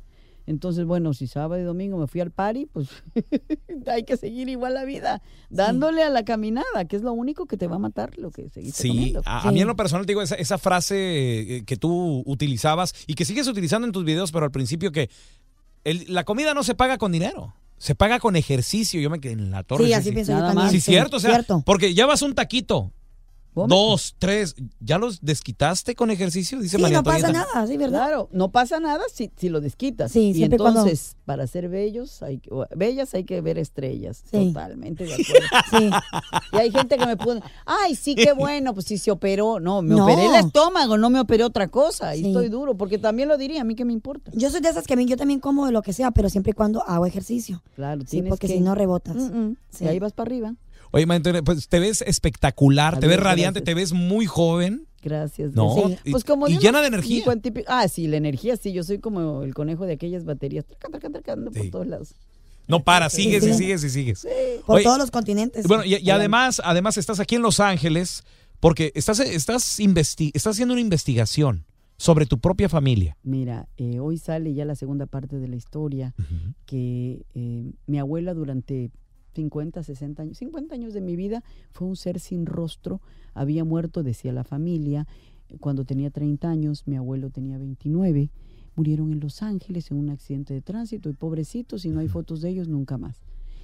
Entonces, 0.46 0.84
bueno, 0.84 1.14
si 1.14 1.26
sábado 1.26 1.58
y 1.58 1.64
domingo 1.64 1.96
me 1.96 2.06
fui 2.06 2.20
al 2.20 2.30
party, 2.30 2.66
pues 2.66 2.88
hay 3.86 4.04
que 4.04 4.16
seguir 4.18 4.48
igual 4.50 4.74
la 4.74 4.84
vida, 4.84 5.22
dándole 5.48 6.02
a 6.02 6.10
la 6.10 6.24
caminada, 6.24 6.84
que 6.86 6.96
es 6.96 7.02
lo 7.02 7.12
único 7.14 7.46
que 7.46 7.56
te 7.56 7.66
va 7.66 7.76
a 7.76 7.78
matar 7.78 8.18
lo 8.18 8.30
que 8.30 8.50
seguiste 8.50 8.82
Sí, 8.82 8.88
comiendo. 8.88 9.22
a, 9.24 9.48
a 9.48 9.52
mí 9.52 9.60
en 9.62 9.66
lo 9.66 9.74
personal 9.74 10.04
te 10.04 10.10
digo, 10.12 10.20
esa, 10.22 10.34
esa 10.34 10.58
frase 10.58 11.56
eh, 11.58 11.64
que 11.64 11.76
tú 11.78 12.22
utilizabas 12.26 12.94
y 13.06 13.14
que 13.14 13.24
sigues 13.24 13.48
utilizando 13.48 13.86
en 13.86 13.92
tus 13.92 14.04
videos, 14.04 14.32
pero 14.32 14.44
al 14.44 14.50
principio 14.50 14.92
que 14.92 15.08
el- 15.84 16.12
la 16.12 16.24
comida 16.24 16.52
no 16.52 16.62
se 16.62 16.74
paga 16.74 16.98
con 16.98 17.10
dinero, 17.10 17.54
se 17.78 17.94
paga 17.94 18.18
con 18.20 18.36
ejercicio. 18.36 19.00
Yo 19.00 19.08
me 19.10 19.20
quedé 19.20 19.32
en 19.32 19.50
la 19.50 19.62
torre. 19.62 19.86
Sí, 19.86 19.92
así 19.94 20.12
pienso 20.12 20.32
yo 20.32 20.38
también. 20.40 20.56
más. 20.56 20.72
Sí, 20.72 20.80
cierto, 20.80 21.16
o 21.16 21.20
sea, 21.20 21.30
Cierto. 21.32 21.62
porque 21.64 21.94
ya 21.94 22.04
vas 22.06 22.20
un 22.22 22.34
taquito, 22.34 22.92
Dos, 23.54 24.16
tres, 24.18 24.56
¿ya 24.80 24.98
los 24.98 25.20
desquitaste 25.20 25.94
con 25.94 26.10
ejercicio? 26.10 26.58
Dice 26.60 26.76
Sí, 26.76 26.82
María 26.82 26.98
no 26.98 27.04
pasa 27.04 27.30
nada, 27.32 27.66
sí, 27.66 27.76
¿verdad? 27.76 27.98
Claro, 28.00 28.28
no 28.32 28.50
pasa 28.50 28.80
nada 28.80 29.04
si, 29.12 29.30
si 29.36 29.48
lo 29.48 29.60
desquitas. 29.60 30.10
Sí, 30.10 30.30
y 30.30 30.34
siempre 30.34 30.58
cuando- 30.58 30.80
entonces, 30.80 31.16
para 31.24 31.46
ser 31.46 31.68
bellos, 31.68 32.22
hay 32.22 32.38
que, 32.38 32.50
o- 32.52 32.66
bellas 32.76 33.14
hay 33.14 33.24
que 33.24 33.40
ver 33.40 33.58
estrellas. 33.58 34.24
Sí. 34.30 34.48
Totalmente 34.48 35.04
de 35.04 35.12
acuerdo. 35.14 35.30
Sí. 35.70 35.90
Y 36.52 36.56
hay 36.56 36.70
gente 36.70 36.96
que 36.98 37.06
me 37.06 37.16
pone, 37.16 37.40
ay, 37.64 37.94
sí, 37.94 38.14
qué 38.14 38.32
bueno, 38.32 38.74
pues 38.74 38.86
si 38.86 38.98
se 38.98 39.10
operó. 39.10 39.60
No, 39.60 39.82
me 39.82 39.94
No. 39.94 40.04
operé 40.04 40.26
el 40.26 40.34
estómago, 40.34 40.98
no 40.98 41.10
me 41.10 41.20
operé 41.20 41.44
otra 41.44 41.68
cosa. 41.68 42.16
Y 42.16 42.20
Sí. 42.22 42.26
estoy 42.28 42.48
duro, 42.48 42.76
porque 42.76 42.98
también 42.98 43.28
lo 43.28 43.38
diría, 43.38 43.60
a 43.60 43.64
mí 43.64 43.74
qué 43.74 43.84
me 43.84 43.92
importa. 43.92 44.30
Yo 44.34 44.50
soy 44.50 44.60
de 44.60 44.68
esas 44.68 44.86
que 44.86 44.94
a 44.94 44.96
mí, 44.96 45.06
yo 45.06 45.16
también 45.16 45.40
como 45.40 45.66
de 45.66 45.72
lo 45.72 45.82
que 45.82 45.92
sea, 45.92 46.10
pero 46.10 46.28
siempre 46.28 46.50
y 46.50 46.54
cuando 46.54 46.82
hago 46.86 47.06
ejercicio. 47.06 47.62
Claro, 47.76 48.00
Sí, 48.02 48.06
tienes 48.08 48.30
porque 48.30 48.46
que- 48.48 48.54
si 48.54 48.60
no 48.60 48.74
rebotas. 48.74 49.16
Mm, 49.16 49.36
mm. 49.50 49.56
Sí. 49.70 49.84
Y 49.84 49.88
ahí 49.88 49.98
vas 49.98 50.12
para 50.12 50.28
arriba. 50.28 50.54
Oye, 50.94 51.06
María 51.06 51.42
pues 51.42 51.68
te 51.68 51.78
ves 51.80 52.02
espectacular, 52.02 52.94
te 52.98 53.06
Adiós, 53.06 53.16
ves 53.16 53.24
radiante, 53.24 53.60
gracias. 53.60 53.64
te 53.64 53.74
ves 53.74 53.92
muy 53.92 54.26
joven. 54.26 54.86
Gracias. 55.02 55.52
No, 55.52 55.74
gracias. 55.74 56.00
y- 56.04 56.10
pues 56.12 56.24
como 56.24 56.46
y 56.48 56.52
unos 56.52 56.62
llena 56.62 56.80
de 56.80 56.86
energía. 56.88 57.16
50 57.18 57.48
y 57.48 57.50
pi- 57.50 57.64
Ah, 57.66 57.88
sí, 57.88 58.06
la 58.06 58.16
energía, 58.16 58.56
sí. 58.56 58.72
Yo 58.72 58.82
soy 58.84 58.98
como 59.00 59.42
el 59.42 59.52
conejo 59.54 59.86
de 59.86 59.94
aquellas 59.94 60.24
baterías. 60.24 60.64
Traca, 60.64 60.88
traca, 60.88 61.10
traca, 61.10 61.32
ando 61.32 61.50
Sí. 61.52 61.58
por 61.58 61.70
todos 61.70 61.86
lados. 61.88 62.14
No 62.68 62.82
para, 62.84 63.10
Sí, 63.10 63.24
sigues 63.24 63.44
y 63.44 63.52
sí. 63.52 63.58
sigues 63.58 63.84
y 63.84 63.90
sigues. 63.90 64.26
Por 64.66 64.76
Oye, 64.76 64.84
todos 64.84 64.96
los 64.98 65.10
continentes. 65.10 65.66
Bueno, 65.66 65.84
y, 65.84 66.08
además, 66.10 66.62
además 66.64 66.96
estás 66.96 67.20
aquí 67.20 67.34
en 67.34 67.42
Los 67.42 67.60
Ángeles 67.60 68.24
porque 68.60 68.90
estás, 68.94 69.20
estás, 69.20 69.80
investi- 69.80 70.30
estás 70.32 70.52
haciendo 70.54 70.72
una 70.72 70.80
investigación 70.80 71.66
sobre 71.98 72.24
tu 72.24 72.38
propia 72.38 72.68
familia. 72.70 73.16
Mira, 73.22 73.68
eh, 73.76 73.98
hoy 74.00 74.16
sale 74.16 74.54
ya 74.54 74.64
la 74.64 74.74
segunda 74.76 75.04
parte 75.06 75.38
de 75.38 75.48
la 75.48 75.56
historia 75.56 76.14
que 76.66 77.26
eh, 77.34 77.72
mi 77.86 77.98
abuela 77.98 78.32
durante 78.32 78.90
50, 79.34 79.82
60 79.82 80.22
años, 80.22 80.38
50 80.38 80.74
años 80.74 80.94
de 80.94 81.00
mi 81.00 81.16
vida 81.16 81.42
fue 81.70 81.88
un 81.88 81.96
ser 81.96 82.20
sin 82.20 82.46
rostro, 82.46 83.00
había 83.34 83.64
muerto, 83.64 84.02
decía 84.02 84.32
la 84.32 84.44
familia, 84.44 85.06
cuando 85.60 85.84
tenía 85.84 86.10
30 86.10 86.48
años, 86.48 86.86
mi 86.86 86.96
abuelo 86.96 87.30
tenía 87.30 87.58
29, 87.58 88.30
murieron 88.76 89.12
en 89.12 89.20
Los 89.20 89.42
Ángeles 89.42 89.90
en 89.90 89.98
un 89.98 90.10
accidente 90.10 90.54
de 90.54 90.62
tránsito 90.62 91.08
y 91.08 91.12
pobrecitos, 91.12 91.84
y 91.84 91.90
no 91.90 92.00
hay 92.00 92.08
fotos 92.08 92.40
de 92.40 92.50
ellos 92.50 92.68
nunca 92.68 92.98
más. 92.98 93.20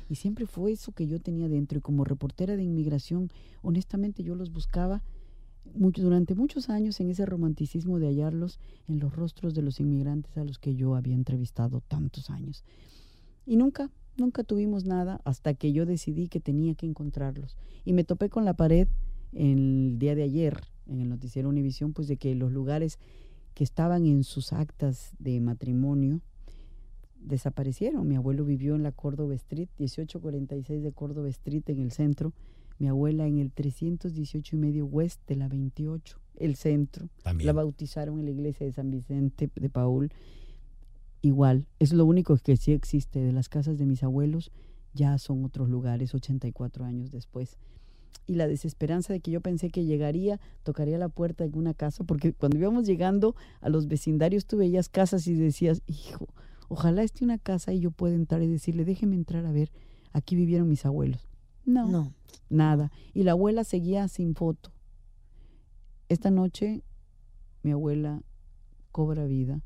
Y 0.08 0.16
siempre 0.16 0.46
fue 0.46 0.72
eso 0.72 0.92
que 0.92 1.06
yo 1.06 1.20
tenía 1.20 1.48
dentro. 1.48 1.78
Y 1.78 1.80
como 1.80 2.04
reportera 2.04 2.56
de 2.56 2.64
inmigración, 2.64 3.30
honestamente 3.62 4.24
yo 4.24 4.34
los 4.34 4.52
buscaba 4.52 5.02
mucho, 5.74 6.02
durante 6.02 6.34
muchos 6.34 6.68
años 6.68 6.98
en 7.00 7.10
ese 7.10 7.26
romanticismo 7.26 7.98
de 7.98 8.08
hallarlos 8.08 8.58
en 8.88 8.98
los 8.98 9.14
rostros 9.14 9.54
de 9.54 9.62
los 9.62 9.78
inmigrantes 9.78 10.36
a 10.36 10.44
los 10.44 10.58
que 10.58 10.74
yo 10.74 10.96
había 10.96 11.14
entrevistado 11.14 11.80
tantos 11.80 12.28
años. 12.28 12.64
Y 13.46 13.56
nunca, 13.56 13.90
nunca 14.20 14.44
tuvimos 14.44 14.84
nada 14.84 15.20
hasta 15.24 15.54
que 15.54 15.72
yo 15.72 15.86
decidí 15.86 16.28
que 16.28 16.38
tenía 16.38 16.74
que 16.74 16.86
encontrarlos. 16.86 17.56
Y 17.84 17.92
me 17.92 18.04
topé 18.04 18.28
con 18.28 18.44
la 18.44 18.54
pared 18.54 18.86
el 19.32 19.96
día 19.98 20.14
de 20.14 20.22
ayer 20.22 20.60
en 20.86 21.00
el 21.00 21.08
noticiero 21.08 21.48
Univisión, 21.48 21.92
pues 21.92 22.06
de 22.06 22.16
que 22.16 22.34
los 22.34 22.52
lugares 22.52 22.98
que 23.54 23.64
estaban 23.64 24.06
en 24.06 24.24
sus 24.24 24.52
actas 24.52 25.14
de 25.18 25.40
matrimonio 25.40 26.20
desaparecieron. 27.20 28.06
Mi 28.06 28.16
abuelo 28.16 28.44
vivió 28.44 28.74
en 28.74 28.82
la 28.82 28.92
Córdoba 28.92 29.34
Street, 29.34 29.68
1846 29.78 30.82
de 30.82 30.92
Córdoba 30.92 31.28
Street 31.28 31.64
en 31.66 31.80
el 31.80 31.92
centro. 31.92 32.32
Mi 32.78 32.88
abuela 32.88 33.26
en 33.26 33.38
el 33.38 33.52
318 33.52 34.56
y 34.56 34.58
medio 34.58 34.86
West 34.86 35.20
de 35.26 35.36
la 35.36 35.48
28, 35.48 36.18
el 36.36 36.56
centro. 36.56 37.08
También. 37.22 37.46
La 37.46 37.52
bautizaron 37.52 38.18
en 38.18 38.24
la 38.24 38.30
iglesia 38.30 38.64
de 38.64 38.72
San 38.72 38.90
Vicente 38.90 39.50
de 39.54 39.68
Paul. 39.68 40.10
Igual, 41.22 41.66
es 41.78 41.92
lo 41.92 42.04
único 42.06 42.36
que 42.38 42.56
sí 42.56 42.72
existe 42.72 43.20
de 43.20 43.32
las 43.32 43.48
casas 43.48 43.78
de 43.78 43.86
mis 43.86 44.02
abuelos, 44.02 44.50
ya 44.94 45.18
son 45.18 45.44
otros 45.44 45.68
lugares 45.68 46.14
84 46.14 46.84
años 46.84 47.10
después. 47.10 47.58
Y 48.26 48.36
la 48.36 48.46
desesperanza 48.48 49.12
de 49.12 49.20
que 49.20 49.30
yo 49.30 49.40
pensé 49.40 49.70
que 49.70 49.84
llegaría, 49.84 50.40
tocaría 50.62 50.98
la 50.98 51.08
puerta 51.08 51.44
de 51.44 51.48
alguna 51.48 51.74
casa, 51.74 52.04
porque 52.04 52.32
cuando 52.32 52.58
íbamos 52.58 52.86
llegando 52.86 53.34
a 53.60 53.68
los 53.68 53.86
vecindarios 53.86 54.46
tú 54.46 54.56
veías 54.56 54.88
casas 54.88 55.26
y 55.26 55.34
decías, 55.34 55.82
hijo, 55.86 56.28
ojalá 56.68 57.02
esté 57.02 57.24
una 57.24 57.38
casa 57.38 57.72
y 57.72 57.80
yo 57.80 57.90
pueda 57.90 58.14
entrar 58.14 58.42
y 58.42 58.46
decirle, 58.46 58.84
déjeme 58.84 59.16
entrar 59.16 59.44
a 59.46 59.52
ver, 59.52 59.70
aquí 60.12 60.36
vivieron 60.36 60.68
mis 60.68 60.86
abuelos. 60.86 61.28
No, 61.66 61.88
No. 61.88 62.14
nada. 62.48 62.90
Y 63.12 63.24
la 63.24 63.32
abuela 63.32 63.64
seguía 63.64 64.08
sin 64.08 64.34
foto. 64.34 64.72
Esta 66.08 66.30
noche 66.30 66.82
mi 67.62 67.72
abuela 67.72 68.22
cobra 68.90 69.26
vida. 69.26 69.60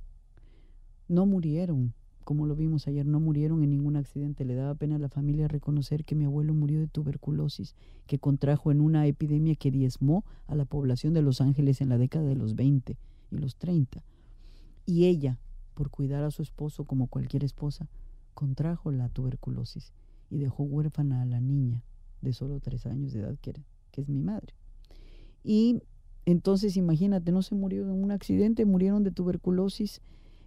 No 1.08 1.26
murieron, 1.26 1.94
como 2.24 2.46
lo 2.46 2.56
vimos 2.56 2.88
ayer, 2.88 3.06
no 3.06 3.20
murieron 3.20 3.62
en 3.62 3.70
ningún 3.70 3.96
accidente. 3.96 4.44
Le 4.44 4.54
daba 4.54 4.74
pena 4.74 4.96
a 4.96 4.98
la 4.98 5.08
familia 5.08 5.48
reconocer 5.48 6.04
que 6.04 6.14
mi 6.14 6.24
abuelo 6.24 6.54
murió 6.54 6.80
de 6.80 6.86
tuberculosis, 6.86 7.74
que 8.06 8.18
contrajo 8.18 8.70
en 8.70 8.80
una 8.80 9.06
epidemia 9.06 9.54
que 9.54 9.70
diezmó 9.70 10.24
a 10.46 10.54
la 10.54 10.64
población 10.64 11.12
de 11.14 11.22
Los 11.22 11.40
Ángeles 11.40 11.80
en 11.80 11.88
la 11.88 11.98
década 11.98 12.26
de 12.26 12.36
los 12.36 12.54
20 12.54 12.96
y 13.30 13.36
los 13.36 13.56
30. 13.56 14.02
Y 14.86 15.06
ella, 15.06 15.38
por 15.74 15.90
cuidar 15.90 16.24
a 16.24 16.30
su 16.30 16.42
esposo 16.42 16.84
como 16.84 17.06
cualquier 17.06 17.44
esposa, 17.44 17.88
contrajo 18.34 18.90
la 18.90 19.08
tuberculosis 19.08 19.92
y 20.30 20.38
dejó 20.38 20.64
huérfana 20.64 21.22
a 21.22 21.26
la 21.26 21.40
niña 21.40 21.82
de 22.20 22.32
solo 22.32 22.60
tres 22.60 22.86
años 22.86 23.12
de 23.12 23.20
edad, 23.20 23.36
que, 23.40 23.54
es 23.96 24.08
mi 24.08 24.18
madre. 24.18 24.54
Y 25.44 25.80
entonces 26.26 26.76
imagínate, 26.76 27.30
no 27.30 27.42
se 27.42 27.54
murió 27.54 27.84
en 27.84 28.02
un 28.02 28.10
accidente, 28.10 28.64
murieron 28.64 29.04
de 29.04 29.12
tuberculosis. 29.12 30.00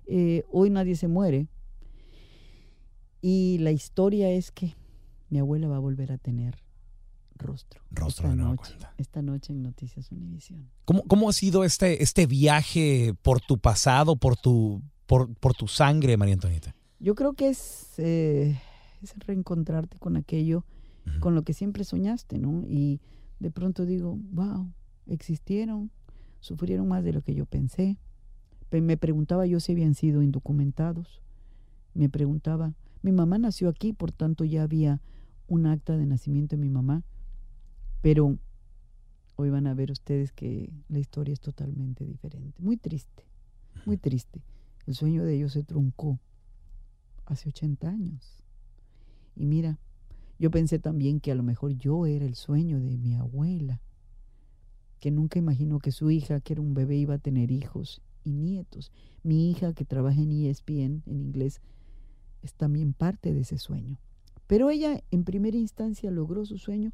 Eh, 0.07 0.43
hoy 0.51 0.69
nadie 0.69 0.95
se 0.95 1.07
muere. 1.07 1.47
Y 3.21 3.57
la 3.59 3.71
historia 3.71 4.29
es 4.29 4.51
que 4.51 4.75
mi 5.29 5.39
abuela 5.39 5.67
va 5.67 5.77
a 5.77 5.79
volver 5.79 6.11
a 6.11 6.17
tener 6.17 6.55
rostro. 7.35 7.81
Rostro 7.91 8.07
esta 8.07 8.29
de 8.29 8.35
nueva 8.35 8.51
noche, 8.51 8.71
cuenta. 8.71 8.93
esta 8.97 9.21
noche 9.21 9.53
en 9.53 9.63
Noticias 9.63 10.11
Univisión. 10.11 10.69
¿Cómo, 10.85 11.03
cómo 11.03 11.29
ha 11.29 11.33
sido 11.33 11.63
este, 11.63 12.01
este 12.01 12.25
viaje 12.25 13.13
por 13.21 13.41
tu 13.41 13.57
pasado, 13.57 14.15
por 14.15 14.37
tu, 14.37 14.81
por, 15.05 15.33
por 15.35 15.53
tu 15.53 15.67
sangre, 15.67 16.17
María 16.17 16.35
Antonieta? 16.35 16.75
Yo 16.99 17.15
creo 17.15 17.33
que 17.33 17.49
es, 17.49 17.93
eh, 17.97 18.59
es 19.01 19.13
reencontrarte 19.19 19.97
con 19.99 20.17
aquello 20.17 20.63
con 21.19 21.35
lo 21.35 21.43
que 21.43 21.53
siempre 21.53 21.83
soñaste, 21.83 22.37
¿no? 22.37 22.63
Y 22.67 22.99
de 23.39 23.51
pronto 23.51 23.85
digo, 23.85 24.17
wow, 24.31 24.71
existieron, 25.07 25.91
sufrieron 26.39 26.87
más 26.87 27.03
de 27.03 27.13
lo 27.13 27.21
que 27.21 27.33
yo 27.33 27.45
pensé. 27.45 27.97
Me 28.71 28.97
preguntaba 28.97 29.45
yo 29.45 29.59
si 29.59 29.71
habían 29.71 29.95
sido 29.95 30.21
indocumentados. 30.21 31.21
Me 31.93 32.09
preguntaba, 32.09 32.73
mi 33.01 33.11
mamá 33.11 33.37
nació 33.37 33.69
aquí, 33.69 33.93
por 33.93 34.11
tanto 34.11 34.43
ya 34.43 34.63
había 34.63 35.01
un 35.47 35.65
acta 35.65 35.95
de 35.95 36.05
nacimiento 36.05 36.55
de 36.55 36.61
mi 36.61 36.69
mamá, 36.69 37.03
pero 38.01 38.37
hoy 39.37 39.49
van 39.49 39.67
a 39.67 39.73
ver 39.73 39.91
ustedes 39.91 40.31
que 40.31 40.71
la 40.89 40.99
historia 40.99 41.33
es 41.33 41.39
totalmente 41.39 42.05
diferente. 42.05 42.61
Muy 42.61 42.77
triste, 42.77 43.23
muy 43.85 43.97
triste. 43.97 44.41
El 44.85 44.95
sueño 44.95 45.23
de 45.23 45.35
ellos 45.35 45.53
se 45.53 45.63
truncó 45.63 46.19
hace 47.25 47.49
80 47.49 47.89
años. 47.89 48.43
Y 49.35 49.45
mira, 49.45 49.79
yo 50.39 50.51
pensé 50.51 50.79
también 50.79 51.19
que 51.19 51.31
a 51.31 51.35
lo 51.35 51.43
mejor 51.43 51.73
yo 51.77 52.05
era 52.05 52.25
el 52.25 52.35
sueño 52.35 52.79
de 52.79 52.97
mi 52.97 53.15
abuela, 53.15 53.81
que 54.99 55.11
nunca 55.11 55.39
imaginó 55.39 55.79
que 55.79 55.91
su 55.91 56.11
hija, 56.11 56.41
que 56.41 56.53
era 56.53 56.61
un 56.61 56.73
bebé, 56.73 56.97
iba 56.97 57.15
a 57.15 57.19
tener 57.19 57.51
hijos 57.51 58.01
y 58.27 58.33
nietos. 58.33 58.91
Mi 59.23 59.49
hija, 59.49 59.73
que 59.73 59.85
trabaja 59.85 60.21
en 60.21 60.31
ESPN, 60.31 61.03
en 61.05 61.21
inglés, 61.21 61.61
es 62.43 62.53
también 62.53 62.93
parte 62.93 63.33
de 63.33 63.41
ese 63.41 63.57
sueño. 63.57 63.99
Pero 64.47 64.69
ella, 64.69 65.01
en 65.11 65.23
primera 65.23 65.57
instancia, 65.57 66.11
logró 66.11 66.45
su 66.45 66.57
sueño 66.57 66.91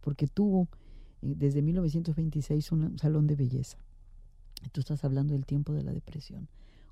porque 0.00 0.26
tuvo 0.26 0.68
eh, 1.22 1.34
desde 1.36 1.62
1926 1.62 2.72
un 2.72 2.98
salón 2.98 3.26
de 3.26 3.36
belleza. 3.36 3.78
Tú 4.72 4.80
estás 4.80 5.02
hablando 5.04 5.34
del 5.34 5.44
tiempo 5.46 5.72
de 5.72 5.82
la 5.82 5.92
depresión. 5.92 6.48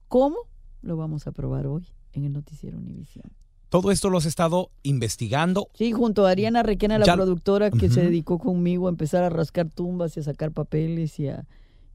¿Cómo? 0.08 0.36
Lo 0.82 0.96
vamos 0.96 1.26
a 1.26 1.32
probar 1.32 1.66
hoy 1.66 1.86
en 2.12 2.24
el 2.24 2.32
Noticiero 2.32 2.78
Univisión. 2.78 3.30
Todo 3.68 3.92
esto 3.92 4.10
lo 4.10 4.18
has 4.18 4.26
estado 4.26 4.70
investigando. 4.82 5.68
Sí, 5.74 5.92
junto 5.92 6.26
a 6.26 6.30
Ariana 6.30 6.64
Requena, 6.64 6.98
la 6.98 7.06
Ya- 7.06 7.14
productora 7.14 7.70
que 7.70 7.88
se 7.88 8.02
dedicó 8.02 8.38
conmigo 8.40 8.88
a 8.88 8.90
empezar 8.90 9.22
a 9.22 9.28
rascar 9.28 9.68
tumbas 9.70 10.16
y 10.16 10.20
a 10.20 10.22
sacar 10.24 10.50
papeles 10.50 11.20
y 11.20 11.28
a, 11.28 11.46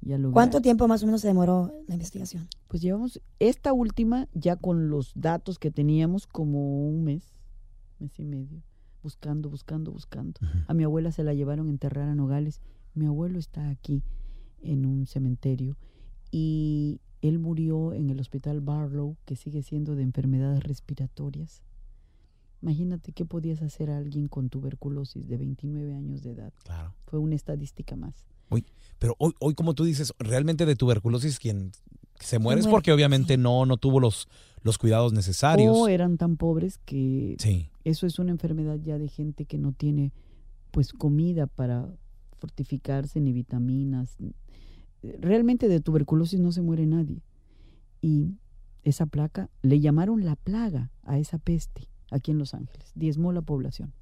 y. 0.05 0.33
¿Cuánto 0.33 0.61
tiempo 0.61 0.87
más 0.87 1.03
o 1.03 1.05
menos 1.05 1.21
se 1.21 1.27
demoró 1.27 1.73
la 1.87 1.95
investigación? 1.95 2.47
Pues 2.67 2.81
llevamos 2.81 3.21
esta 3.39 3.73
última 3.73 4.27
ya 4.33 4.55
con 4.55 4.89
los 4.89 5.11
datos 5.15 5.59
que 5.59 5.71
teníamos 5.71 6.27
como 6.27 6.87
un 6.87 7.03
mes, 7.03 7.33
mes 7.99 8.17
y 8.19 8.23
medio, 8.23 8.61
buscando, 9.01 9.49
buscando, 9.49 9.91
buscando. 9.91 10.39
A 10.67 10.73
mi 10.73 10.83
abuela 10.83 11.11
se 11.11 11.23
la 11.23 11.33
llevaron 11.33 11.67
a 11.67 11.71
enterrar 11.71 12.07
a 12.07 12.15
Nogales. 12.15 12.61
Mi 12.93 13.07
abuelo 13.07 13.39
está 13.39 13.69
aquí 13.69 14.03
en 14.61 14.85
un 14.85 15.07
cementerio 15.07 15.75
y 16.31 17.01
él 17.21 17.39
murió 17.39 17.93
en 17.93 18.09
el 18.09 18.19
hospital 18.19 18.61
Barlow, 18.61 19.17
que 19.25 19.35
sigue 19.35 19.63
siendo 19.63 19.95
de 19.95 20.03
enfermedades 20.03 20.63
respiratorias. 20.63 21.61
Imagínate 22.61 23.11
qué 23.11 23.25
podías 23.25 23.61
hacer 23.61 23.89
a 23.89 23.97
alguien 23.97 24.27
con 24.27 24.49
tuberculosis 24.49 25.27
de 25.27 25.37
29 25.37 25.93
años 25.93 26.23
de 26.23 26.31
edad. 26.31 26.53
Claro. 26.63 26.93
Fue 27.05 27.19
una 27.19 27.35
estadística 27.35 27.95
más. 27.95 28.25
Pero 28.97 29.13
hoy, 29.19 29.33
hoy, 29.39 29.53
como 29.55 29.73
tú 29.73 29.83
dices, 29.83 30.13
realmente 30.19 30.65
de 30.65 30.75
tuberculosis 30.77 31.37
quien 31.37 31.73
se 32.19 32.39
muere 32.39 32.61
es 32.61 32.67
porque 32.67 32.93
obviamente 32.93 33.35
no, 33.37 33.65
no 33.65 33.75
tuvo 33.75 33.99
los, 33.99 34.29
los 34.63 34.77
cuidados 34.77 35.11
necesarios. 35.11 35.75
O 35.77 35.89
eran 35.89 36.17
tan 36.17 36.37
pobres 36.37 36.77
que 36.85 37.35
Sí. 37.39 37.69
eso 37.83 38.07
es 38.07 38.19
una 38.19 38.31
enfermedad 38.31 38.79
ya 38.81 38.97
de 38.97 39.09
gente 39.09 39.45
que 39.45 39.57
no 39.57 39.73
tiene 39.73 40.13
pues 40.71 40.93
comida 40.93 41.45
para 41.45 41.87
fortificarse 42.39 43.19
ni 43.19 43.33
vitaminas. 43.33 44.15
Realmente 45.19 45.67
de 45.67 45.81
tuberculosis 45.81 46.39
no 46.39 46.51
se 46.53 46.61
muere 46.61 46.85
nadie. 46.85 47.21
Y 48.01 48.37
esa 48.83 49.05
placa, 49.07 49.49
le 49.61 49.79
llamaron 49.81 50.23
la 50.23 50.35
plaga 50.35 50.91
a 51.03 51.17
esa 51.19 51.37
peste 51.37 51.89
aquí 52.11 52.31
en 52.31 52.37
Los 52.37 52.53
Ángeles. 52.53 52.91
Diezmó 52.95 53.33
la 53.33 53.41
población. 53.41 53.93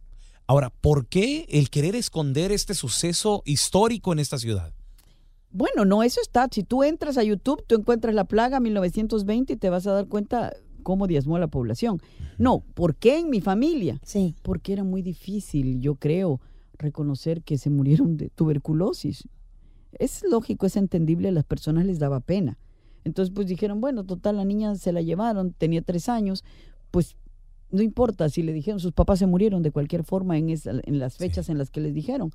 Ahora, 0.53 0.69
¿por 0.69 1.07
qué 1.07 1.47
el 1.49 1.71
querer 1.71 1.95
esconder 1.95 2.51
este 2.51 2.75
suceso 2.75 3.41
histórico 3.43 4.13
en 4.13 4.19
esta 4.19 4.37
ciudad? 4.37 4.71
Bueno, 5.49 5.83
no, 5.83 6.03
eso 6.03 6.21
está. 6.21 6.47
Si 6.51 6.61
tú 6.61 6.83
entras 6.83 7.17
a 7.17 7.23
YouTube, 7.23 7.63
tú 7.65 7.73
encuentras 7.73 8.13
la 8.13 8.25
plaga 8.25 8.59
1920 8.59 9.53
y 9.53 9.55
te 9.55 9.71
vas 9.71 9.87
a 9.87 9.93
dar 9.93 10.07
cuenta 10.07 10.53
cómo 10.83 11.07
diezmó 11.07 11.39
la 11.39 11.47
población. 11.47 12.03
No, 12.37 12.59
¿por 12.75 12.95
qué 12.95 13.17
en 13.17 13.31
mi 13.31 13.41
familia? 13.41 13.99
Sí. 14.03 14.35
porque 14.43 14.73
era 14.73 14.83
muy 14.83 15.01
difícil, 15.01 15.81
yo 15.81 15.95
creo, 15.95 16.39
reconocer 16.77 17.41
que 17.41 17.57
se 17.57 17.71
murieron 17.71 18.15
de 18.15 18.29
tuberculosis. 18.29 19.27
Es 19.93 20.21
lógico, 20.21 20.67
es 20.67 20.77
entendible, 20.77 21.29
a 21.29 21.31
las 21.31 21.45
personas 21.45 21.87
les 21.87 21.97
daba 21.97 22.19
pena. 22.19 22.59
Entonces, 23.05 23.33
pues 23.33 23.47
dijeron, 23.47 23.81
bueno, 23.81 24.03
total, 24.03 24.37
la 24.37 24.45
niña 24.45 24.75
se 24.75 24.91
la 24.91 25.01
llevaron, 25.01 25.51
tenía 25.53 25.81
tres 25.81 26.09
años, 26.09 26.43
pues 26.91 27.15
no 27.73 27.81
importa 27.81 28.29
si 28.29 28.41
le 28.43 28.53
dijeron, 28.53 28.79
sus 28.79 28.93
papás 28.93 29.19
se 29.19 29.25
murieron 29.27 29.61
de 29.63 29.71
cualquier 29.71 30.03
forma 30.05 30.37
en, 30.37 30.49
esa- 30.49 30.79
en 30.83 30.99
las 30.99 31.17
fechas 31.17 31.49
en 31.49 31.57
las 31.57 31.69
que 31.69 31.81
les 31.81 31.93
dijeron. 31.93 32.31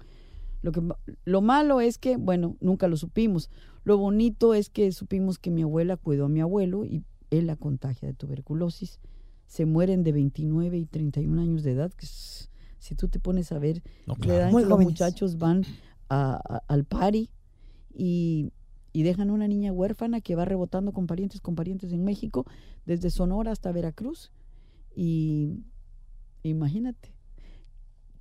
Lo, 0.61 0.73
que, 0.73 0.83
lo 1.25 1.41
malo 1.41 1.81
es 1.81 1.97
que, 1.99 2.17
bueno, 2.17 2.57
nunca 2.61 2.89
lo 2.89 2.97
supimos. 2.97 3.49
Lo 3.85 3.97
bonito 3.97 4.53
es 4.55 4.69
que 4.69 4.91
supimos 4.93 5.39
que 5.39 5.51
mi 5.51 5.63
abuela 5.63 5.97
cuidó 5.97 6.27
a 6.27 6.29
mi 6.29 6.41
abuelo 6.41 6.85
y 6.85 7.05
él 7.31 7.47
la 7.47 7.57
contagia 7.57 8.07
de 8.09 8.15
tuberculosis. 8.15 8.99
Se 9.47 9.65
mueren 9.65 10.03
de 10.03 10.13
29 10.13 10.77
y 10.77 10.85
31 10.85 11.41
años 11.41 11.63
de 11.63 11.71
edad. 11.73 11.93
que 11.93 12.05
es- 12.05 12.51
si 12.81 12.95
tú 12.95 13.09
te 13.09 13.19
pones 13.19 13.51
a 13.53 13.59
ver, 13.59 13.83
No, 14.07 14.15
le 14.15 14.21
claro. 14.21 14.39
dan 14.41 14.51
Muy 14.53 14.63
que 14.63 14.69
los 14.69 14.77
jóvenes. 14.77 14.93
muchachos 14.93 15.39
van 15.39 15.65
a- 16.09 16.35
a- 16.37 16.63
al 16.69 16.85
party 16.85 17.31
y, 17.95 18.53
y 18.93 19.03
dejan 19.03 19.31
una 19.31 19.47
niña 19.49 19.73
huérfana 19.73 20.21
que 20.21 20.35
va 20.35 20.45
rebotando 20.45 20.93
con 20.93 21.07
parientes, 21.07 21.41
con 21.41 21.55
parientes 21.55 21.93
en 21.93 22.05
México, 22.05 22.47
desde 22.87 23.11
Sonora 23.11 23.53
hasta 23.53 23.73
Veracruz. 23.73 24.31
Y 25.01 25.63
imagínate, 26.43 27.15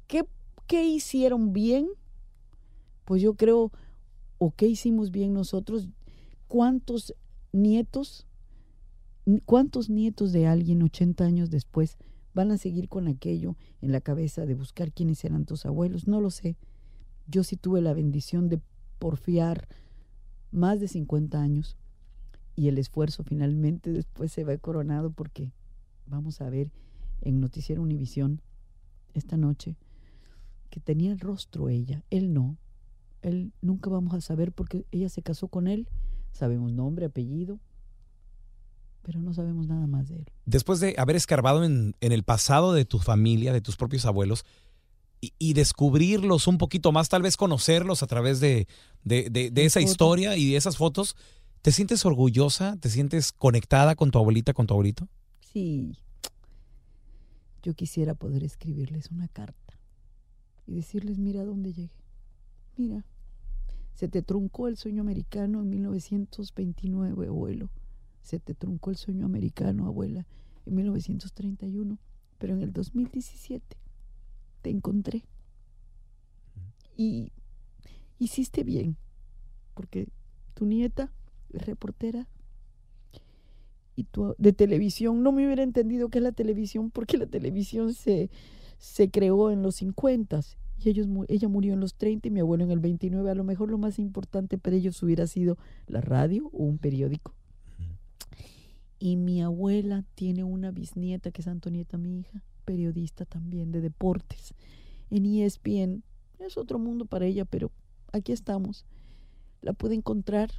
¿qué, 0.06 0.28
qué 0.68 0.86
hicieron 0.86 1.52
bien? 1.52 1.88
Pues 3.04 3.20
yo 3.20 3.34
creo, 3.34 3.72
o 4.38 4.52
qué 4.52 4.68
hicimos 4.68 5.10
bien 5.10 5.34
nosotros, 5.34 5.90
cuántos 6.48 7.16
nietos, 7.52 8.28
cuántos 9.46 9.90
nietos 9.90 10.32
de 10.34 10.46
alguien 10.46 10.84
80 10.84 11.26
años 11.26 11.50
después 11.50 11.98
van 12.36 12.52
a 12.52 12.60
seguir 12.60 12.90
con 12.90 13.08
aquello 13.08 13.56
en 13.82 13.92
la 13.92 14.00
cabeza 14.00 14.46
de 14.46 14.54
buscar 14.54 14.92
quiénes 14.92 15.26
eran 15.26 15.46
tus 15.46 15.66
abuelos, 15.66 16.08
no 16.08 16.22
lo 16.22 16.30
sé. 16.30 16.58
Yo 17.26 17.44
sí 17.44 17.58
tuve 17.58 17.82
la 17.82 17.96
bendición 17.96 18.50
de 18.50 18.62
porfiar 19.00 19.68
más 20.52 20.80
de 20.80 20.88
50 20.88 21.42
años 21.42 21.76
y 22.56 22.68
el 22.68 22.78
esfuerzo 22.78 23.24
finalmente 23.24 23.92
después 23.92 24.32
se 24.32 24.44
va 24.44 24.56
coronado 24.60 25.10
porque 25.10 25.54
vamos 26.08 26.42
a 26.42 26.50
ver 26.50 26.72
en 27.22 27.40
Noticiero 27.40 27.82
Univisión 27.82 28.42
esta 29.14 29.38
noche 29.38 29.76
que 30.70 30.80
tenía 30.80 31.12
el 31.12 31.20
rostro 31.20 31.70
ella, 31.70 32.04
él 32.10 32.34
no. 32.34 32.58
Él 33.22 33.52
nunca 33.62 33.90
vamos 33.90 34.14
a 34.14 34.22
saber 34.22 34.52
porque 34.52 34.86
ella 34.92 35.10
se 35.10 35.22
casó 35.22 35.48
con 35.48 35.68
él. 35.68 35.88
Sabemos 36.34 36.72
nombre, 36.72 37.06
apellido, 37.08 37.60
pero 39.02 39.22
no 39.22 39.34
sabemos 39.34 39.68
nada 39.68 39.88
más 39.88 40.08
de 40.10 40.18
él. 40.18 40.26
Después 40.46 40.80
de 40.80 40.94
haber 40.98 41.16
escarbado 41.16 41.64
en, 41.64 41.96
en 42.02 42.12
el 42.12 42.24
pasado 42.24 42.74
de 42.74 42.86
tu 42.86 43.00
familia, 43.00 43.54
de 43.54 43.62
tus 43.62 43.76
propios 43.78 44.06
abuelos, 44.06 44.46
y, 45.20 45.34
y 45.40 45.54
descubrirlos 45.54 46.46
un 46.48 46.58
poquito 46.60 46.92
más, 46.92 47.10
tal 47.10 47.24
vez 47.24 47.38
conocerlos 47.38 48.04
a 48.04 48.08
través 48.08 48.40
de, 48.40 48.68
de, 49.04 49.30
de- 49.32 49.50
de 49.50 49.66
esa 49.66 49.80
fotos. 49.80 49.92
historia 49.92 50.38
y 50.38 50.52
de 50.52 50.58
esas 50.58 50.78
fotos, 50.78 51.16
¿te 51.64 51.72
sientes 51.72 52.06
orgullosa? 52.06 52.78
¿Te 52.80 52.90
sientes 52.90 53.32
conectada 53.32 53.96
con 53.96 54.12
tu 54.12 54.20
abuelita, 54.20 54.54
con 54.54 54.68
tu 54.68 54.74
abuelito? 54.76 55.08
Sí, 55.52 55.98
yo 57.64 57.74
quisiera 57.74 58.16
poder 58.16 58.44
escribirles 58.44 59.12
una 59.12 59.30
carta 59.30 59.80
y 60.66 60.76
decirles, 60.76 61.20
mira 61.20 61.46
dónde 61.46 61.72
llegué. 61.72 62.04
Mira, 62.76 63.06
se 63.94 64.10
te 64.10 64.22
truncó 64.22 64.68
el 64.68 64.76
sueño 64.76 65.02
americano 65.02 65.62
en 65.62 65.70
1929, 65.70 67.28
abuelo. 67.28 67.70
Se 68.22 68.40
te 68.40 68.56
truncó 68.56 68.90
el 68.92 68.98
sueño 68.98 69.26
americano, 69.26 69.88
abuela, 69.88 70.28
en 70.66 70.76
1931. 70.76 71.98
Pero 72.38 72.54
en 72.54 72.62
el 72.62 72.74
2017 72.74 73.78
te 74.62 74.70
encontré. 74.70 75.24
Y 76.98 77.32
hiciste 78.20 78.66
bien, 78.66 78.98
porque 79.74 80.10
tu 80.56 80.66
nieta 80.66 81.14
es 81.52 81.66
reportera 81.66 82.28
de 84.38 84.54
televisión. 84.54 85.24
No 85.24 85.32
me 85.32 85.46
hubiera 85.46 85.64
entendido 85.64 86.10
qué 86.10 86.20
es 86.20 86.24
la 86.24 86.32
televisión 86.32 86.92
porque 86.92 87.18
la 87.18 87.26
televisión 87.28 87.94
se, 87.94 88.30
se 88.78 89.10
creó 89.10 89.52
en 89.52 89.64
los 89.64 89.76
50 89.76 90.42
y 90.80 90.90
ellos, 90.90 91.08
ella 91.28 91.48
murió 91.48 91.74
en 91.74 91.80
los 91.80 91.96
30 91.96 92.28
y 92.28 92.32
mi 92.32 92.40
abuelo 92.40 92.64
en 92.64 92.72
el 92.72 92.80
29. 92.80 93.30
A 93.30 93.36
lo 93.36 93.44
mejor 93.44 93.72
lo 93.72 93.78
más 93.78 94.00
importante 94.00 94.58
para 94.58 94.76
ellos 94.76 95.02
hubiera 95.02 95.26
sido 95.28 95.58
la 95.88 96.02
radio 96.02 96.50
o 96.54 96.64
un 96.64 96.78
periódico. 96.78 97.34
Y 99.00 99.16
mi 99.16 99.42
abuela 99.42 100.04
tiene 100.16 100.44
una 100.44 100.72
bisnieta 100.72 101.32
que 101.32 101.42
es 101.42 101.48
Antonieta, 101.48 101.98
mi 101.98 102.20
hija, 102.20 102.44
periodista 102.66 103.26
también 103.26 103.72
de 103.72 103.82
deportes. 103.82 104.54
En 105.10 105.26
ESPN 105.26 106.04
es 106.40 106.58
otro 106.58 106.80
mundo 106.80 107.06
para 107.06 107.26
ella, 107.26 107.46
pero 107.46 107.72
aquí 108.12 108.32
estamos. 108.32 108.86
La 109.62 109.74
pude 109.74 109.96
encontrar 109.96 110.52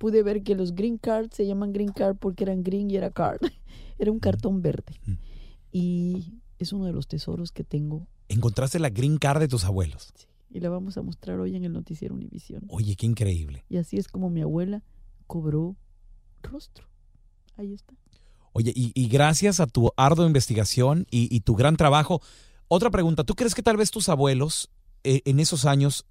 pude 0.00 0.22
ver 0.22 0.42
que 0.42 0.54
los 0.54 0.74
green 0.74 0.96
cards 0.96 1.36
se 1.36 1.46
llaman 1.46 1.74
green 1.74 1.92
card 1.92 2.16
porque 2.16 2.44
eran 2.44 2.62
green 2.62 2.90
y 2.90 2.96
era 2.96 3.10
card. 3.10 3.40
Era 3.98 4.10
un 4.10 4.18
cartón 4.18 4.62
verde. 4.62 4.98
Y 5.70 6.40
es 6.58 6.72
uno 6.72 6.86
de 6.86 6.92
los 6.94 7.06
tesoros 7.06 7.52
que 7.52 7.64
tengo. 7.64 8.06
Encontraste 8.28 8.78
la 8.78 8.88
green 8.88 9.18
card 9.18 9.40
de 9.40 9.48
tus 9.48 9.66
abuelos. 9.66 10.14
Y 10.48 10.60
la 10.60 10.70
vamos 10.70 10.96
a 10.96 11.02
mostrar 11.02 11.38
hoy 11.38 11.54
en 11.54 11.66
el 11.66 11.74
noticiero 11.74 12.14
Univisión. 12.14 12.64
Oye, 12.68 12.96
qué 12.96 13.04
increíble. 13.04 13.66
Y 13.68 13.76
así 13.76 13.98
es 13.98 14.08
como 14.08 14.30
mi 14.30 14.40
abuela 14.40 14.82
cobró 15.26 15.76
rostro. 16.42 16.86
Ahí 17.58 17.74
está. 17.74 17.92
Oye, 18.54 18.72
y, 18.74 18.92
y 18.94 19.08
gracias 19.08 19.60
a 19.60 19.66
tu 19.66 19.92
ardua 19.98 20.26
investigación 20.26 21.06
y, 21.10 21.28
y 21.34 21.40
tu 21.40 21.54
gran 21.54 21.76
trabajo, 21.76 22.22
otra 22.68 22.90
pregunta, 22.90 23.22
¿tú 23.22 23.34
crees 23.34 23.54
que 23.54 23.62
tal 23.62 23.76
vez 23.76 23.90
tus 23.90 24.08
abuelos 24.08 24.70
eh, 25.04 25.20
en 25.26 25.40
esos 25.40 25.66
años 25.66 26.06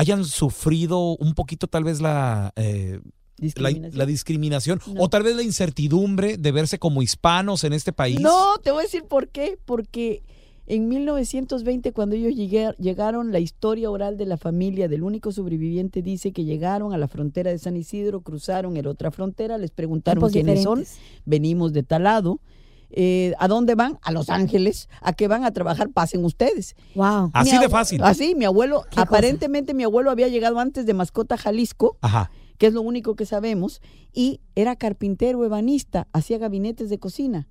hayan 0.00 0.24
sufrido 0.24 1.16
un 1.16 1.34
poquito 1.34 1.66
tal 1.66 1.84
vez 1.84 2.00
la, 2.00 2.52
eh, 2.56 3.00
la, 3.02 3.46
Discriminación. 3.46 3.98
la 3.98 4.06
discriminación 4.06 4.80
No. 4.94 5.02
o 5.02 5.08
tal 5.08 5.22
vez 5.22 5.34
la 5.36 5.42
incertidumbre 5.42 6.36
de 6.36 6.52
verse 6.52 6.78
como 6.78 7.02
hispanos 7.02 7.64
en 7.64 7.72
este 7.72 7.92
país? 7.92 8.20
No, 8.20 8.56
te 8.62 8.70
voy 8.70 8.80
a 8.80 8.82
decir 8.84 9.04
por 9.04 9.28
qué. 9.28 9.58
Porque 9.64 10.22
en 10.66 10.88
1920, 10.88 11.92
cuando 11.92 12.14
ellos 12.16 12.34
llegué- 12.34 12.74
llegaron, 12.78 13.32
la 13.32 13.40
historia 13.40 13.90
oral 13.90 14.16
de 14.16 14.26
la 14.26 14.36
familia 14.36 14.88
del 14.88 15.02
único 15.02 15.32
sobreviviente 15.32 16.00
dice 16.02 16.32
que 16.32 16.44
llegaron 16.44 16.92
a 16.92 16.98
la 16.98 17.08
frontera 17.08 17.50
de 17.50 17.58
San 17.58 17.76
Isidro, 17.76 18.20
cruzaron 18.20 18.76
en 18.76 18.86
otra 18.86 19.10
frontera, 19.10 19.58
les 19.58 19.70
preguntaron 19.70 20.30
quiénes 20.30 20.62
son, 20.62 20.84
venimos 21.24 21.72
de 21.72 21.82
tal 21.82 22.04
lado. 22.04 22.40
Eh, 22.92 23.34
¿A 23.38 23.46
dónde 23.48 23.74
van? 23.74 23.98
A 24.02 24.12
Los 24.12 24.30
Ángeles. 24.30 24.88
¿A 25.00 25.12
qué 25.12 25.28
van 25.28 25.44
a 25.44 25.52
trabajar? 25.52 25.90
Pasen 25.90 26.24
ustedes. 26.24 26.74
Wow. 26.94 27.30
Así 27.32 27.56
de 27.58 27.68
fácil. 27.68 28.02
Así, 28.02 28.34
mi 28.34 28.44
abuelo, 28.44 28.84
cosa. 28.88 29.02
aparentemente 29.02 29.74
mi 29.74 29.84
abuelo 29.84 30.10
había 30.10 30.28
llegado 30.28 30.58
antes 30.58 30.86
de 30.86 30.94
Mascota, 30.94 31.36
Jalisco, 31.36 31.96
Ajá. 32.00 32.30
que 32.58 32.66
es 32.66 32.72
lo 32.74 32.82
único 32.82 33.14
que 33.16 33.26
sabemos, 33.26 33.80
y 34.12 34.40
era 34.54 34.76
carpintero, 34.76 35.44
ebanista, 35.44 36.08
hacía 36.12 36.38
gabinetes 36.38 36.90
de 36.90 36.98
cocina. 36.98 37.48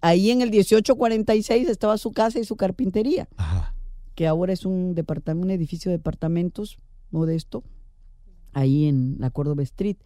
Ahí 0.00 0.30
en 0.30 0.42
el 0.42 0.50
1846 0.50 1.68
estaba 1.68 1.96
su 1.98 2.12
casa 2.12 2.38
y 2.38 2.44
su 2.44 2.56
carpintería, 2.56 3.28
Ajá. 3.36 3.74
que 4.14 4.26
ahora 4.26 4.52
es 4.52 4.64
un, 4.66 4.94
un 5.26 5.50
edificio 5.50 5.90
de 5.90 5.98
departamentos 5.98 6.78
modesto, 7.10 7.62
ahí 8.52 8.86
en 8.86 9.16
la 9.18 9.30
Córdoba 9.30 9.62
Street. 9.62 9.96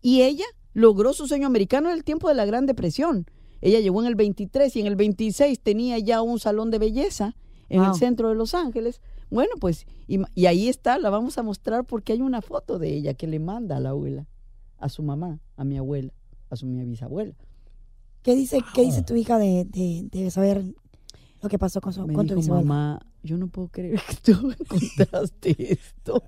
Y 0.00 0.22
ella 0.22 0.44
logró 0.74 1.12
su 1.12 1.26
sueño 1.26 1.46
americano 1.46 1.88
en 1.88 1.94
el 1.96 2.04
tiempo 2.04 2.28
de 2.28 2.34
la 2.34 2.44
Gran 2.44 2.66
Depresión. 2.66 3.26
Ella 3.62 3.80
llegó 3.80 4.02
en 4.02 4.08
el 4.08 4.14
23 4.16 4.76
y 4.76 4.80
en 4.80 4.86
el 4.86 4.96
26 4.96 5.58
tenía 5.60 5.98
ya 5.98 6.20
un 6.20 6.38
salón 6.38 6.70
de 6.70 6.78
belleza 6.78 7.34
en 7.70 7.82
el 7.82 7.94
centro 7.94 8.28
de 8.28 8.34
Los 8.34 8.54
Ángeles. 8.54 9.00
Bueno, 9.30 9.52
pues, 9.58 9.86
y, 10.06 10.18
y 10.34 10.44
ahí 10.46 10.68
está, 10.68 10.98
la 10.98 11.08
vamos 11.08 11.38
a 11.38 11.42
mostrar 11.42 11.84
porque 11.86 12.12
hay 12.12 12.20
una 12.20 12.42
foto 12.42 12.78
de 12.78 12.92
ella 12.92 13.14
que 13.14 13.26
le 13.26 13.38
manda 13.38 13.78
a 13.78 13.80
la 13.80 13.90
abuela, 13.90 14.26
a 14.78 14.90
su 14.90 15.02
mamá, 15.02 15.40
a 15.56 15.64
mi 15.64 15.78
abuela, 15.78 16.12
a 16.50 16.56
su 16.56 16.66
mi 16.66 16.84
bisabuela. 16.84 17.34
¿Qué 18.22 18.34
dice, 18.34 18.60
¿qué 18.74 18.82
dice 18.82 19.02
tu 19.02 19.14
hija 19.16 19.38
de, 19.38 19.64
de, 19.64 20.06
de 20.10 20.30
saber 20.30 20.62
lo 21.40 21.48
que 21.48 21.58
pasó 21.58 21.80
con, 21.80 21.92
su, 21.94 22.06
Me 22.06 22.12
con 22.14 22.26
tu 22.26 22.34
dijo, 22.34 22.40
bisabuela? 22.42 22.66
mamá, 22.68 23.00
yo 23.22 23.38
no 23.38 23.48
puedo 23.48 23.68
creer 23.68 24.00
que 24.06 24.32
tú 24.32 24.52
encontraste 24.58 25.56
esto. 25.72 26.22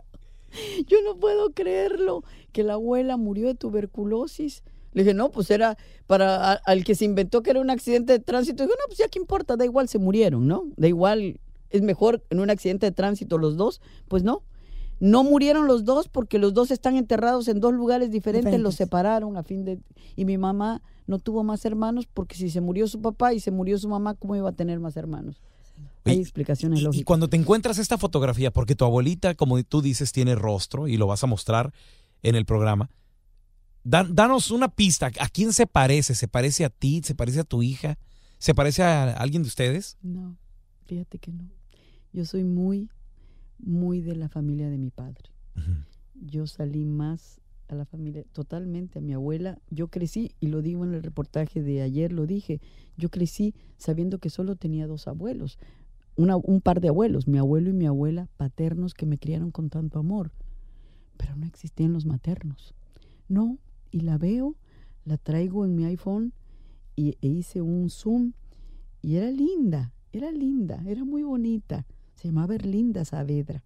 Yo 0.87 0.99
no 1.05 1.16
puedo 1.18 1.51
creerlo, 1.53 2.23
que 2.53 2.62
la 2.62 2.75
abuela 2.75 3.16
murió 3.16 3.49
de 3.49 3.55
tuberculosis. 3.55 4.62
Le 4.95 5.03
dije, 5.03 5.13
no, 5.15 5.31
pues 5.31 5.51
era 5.51 5.77
para 6.07 6.53
a- 6.53 6.61
al 6.65 6.85
que 6.85 6.95
se 6.95 7.05
inventó 7.05 7.43
que 7.43 7.51
era 7.51 7.61
un 7.61 7.69
accidente 7.71 8.13
de 8.15 8.19
tránsito. 8.21 8.63
Dijo, 8.63 8.75
no, 8.75 8.87
pues 8.87 8.99
ya 8.99 9.09
qué 9.09 9.19
importa, 9.19 9.57
da 9.57 9.65
igual, 9.65 9.89
se 9.89 9.99
murieron, 9.99 10.47
¿no? 10.49 10.65
Da 10.77 10.89
igual, 10.89 11.41
es 11.71 11.83
mejor 11.83 12.25
en 12.31 12.41
un 12.41 12.49
accidente 12.51 12.87
de 12.87 12.93
tránsito 12.93 13.37
los 13.37 13.57
dos. 13.57 13.81
Pues 14.09 14.23
no, 14.23 14.43
no 15.01 15.25
murieron 15.25 15.67
los 15.67 15.85
dos 15.85 16.09
porque 16.09 16.39
los 16.39 16.55
dos 16.55 16.71
están 16.71 16.97
enterrados 16.97 17.49
en 17.49 17.61
dos 17.61 17.75
lugares 17.75 18.11
diferentes, 18.11 18.45
los 18.53 18.75
Diferentes. 18.75 18.77
separaron 18.77 19.37
a 19.37 19.43
fin 19.43 19.65
de... 19.65 19.81
Y 20.17 20.25
mi 20.25 20.39
mamá 20.39 20.81
no 21.07 21.19
tuvo 21.19 21.43
más 21.43 21.65
hermanos 21.65 22.07
porque 22.07 22.37
si 22.37 22.49
se 22.49 22.61
murió 22.61 22.87
su 22.89 23.03
papá 23.03 23.35
y 23.35 23.41
se 23.41 23.51
murió 23.51 23.77
su 23.79 23.89
mamá, 23.89 24.15
¿cómo 24.15 24.37
iba 24.37 24.49
a 24.49 24.53
tener 24.53 24.79
más 24.81 24.97
hermanos? 24.97 25.43
Hay 26.05 26.21
explicaciones 26.21 26.79
Y, 26.79 26.83
y 26.83 26.85
lógicas. 26.85 27.05
cuando 27.05 27.29
te 27.29 27.37
encuentras 27.37 27.79
esta 27.79 27.99
fotografía, 27.99 28.53
porque 28.53 28.77
tu 28.77 28.85
abuelita, 28.85 29.35
como 29.35 29.61
tú 29.65 29.83
dices, 29.83 30.13
tiene 30.13 30.37
rostro 30.37 30.87
y 30.87 30.97
lo 30.97 31.07
vas 31.09 31.25
a 31.25 31.27
mostrar 31.27 31.73
en 32.23 32.37
el 32.37 32.45
programa, 32.47 32.91
dan- 33.85 34.14
danos 34.14 34.51
una 34.51 34.68
pista. 34.68 35.11
¿A 35.20 35.29
quién 35.29 35.53
se 35.53 35.66
parece? 35.66 36.14
¿Se 36.14 36.27
parece 36.29 36.64
a 36.64 36.70
ti? 36.70 37.01
¿Se 37.05 37.14
parece 37.14 37.40
a 37.40 37.44
tu 37.44 37.62
hija? 37.62 37.99
¿Se 38.38 38.55
parece 38.55 38.83
a 38.83 39.12
alguien 39.12 39.42
de 39.42 39.49
ustedes? 39.49 39.97
No, 40.03 40.37
fíjate 40.87 41.18
que 41.18 41.33
no. 41.33 41.49
Yo 42.12 42.25
soy 42.25 42.44
muy, 42.44 42.88
muy 43.59 44.01
de 44.01 44.16
la 44.16 44.29
familia 44.29 44.68
de 44.70 44.79
mi 44.79 44.90
padre. 44.90 45.31
Yo 46.14 46.47
salí 46.47 46.85
más 46.85 47.40
a 47.68 47.75
la 47.75 47.85
familia, 47.87 48.25
totalmente 48.33 48.99
a 48.99 49.03
mi 49.03 49.14
abuela. 49.14 49.59
Yo 49.70 49.88
crecí, 49.88 50.33
y 50.40 50.49
lo 50.49 50.62
digo 50.62 50.85
en 50.85 50.94
el 50.94 51.03
reportaje 51.03 51.62
de 51.62 51.81
ayer, 51.83 52.12
lo 52.12 52.27
dije, 52.27 52.61
yo 52.97 53.11
crecí 53.11 53.55
sabiendo 53.79 54.18
que 54.18 54.31
solo 54.31 54.57
tenía 54.57 54.87
dos 54.87 55.09
abuelos, 55.09 55.59
una, 56.16 56.37
un 56.37 56.61
par 56.61 56.81
de 56.81 56.88
abuelos, 56.88 57.27
mi 57.27 57.38
abuelo 57.38 57.70
y 57.70 57.73
mi 57.73 57.87
abuela 57.87 58.29
paternos 58.37 58.94
que 58.94 59.07
me 59.07 59.18
criaron 59.18 59.51
con 59.51 59.70
tanto 59.70 59.99
amor, 59.99 60.31
pero 61.16 61.35
no 61.37 61.47
existían 61.47 61.92
los 61.92 62.05
maternos. 62.07 62.75
No, 63.29 63.59
y 63.95 64.01
la 64.01 64.19
veo, 64.19 64.57
la 65.05 65.19
traigo 65.19 65.65
en 65.65 65.77
mi 65.77 65.85
iPhone 65.85 66.33
y, 66.97 67.17
e 67.21 67.29
hice 67.29 67.61
un 67.63 67.91
zoom 67.91 68.33
y 69.01 69.17
era 69.17 69.31
linda, 69.31 69.93
era 70.11 70.33
linda, 70.33 70.83
era 70.85 71.05
muy 71.05 71.23
bonita. 71.23 71.87
Se 72.17 72.27
llamaba 72.27 72.57
Erlinda 72.57 73.05
Saavedra. 73.05 73.63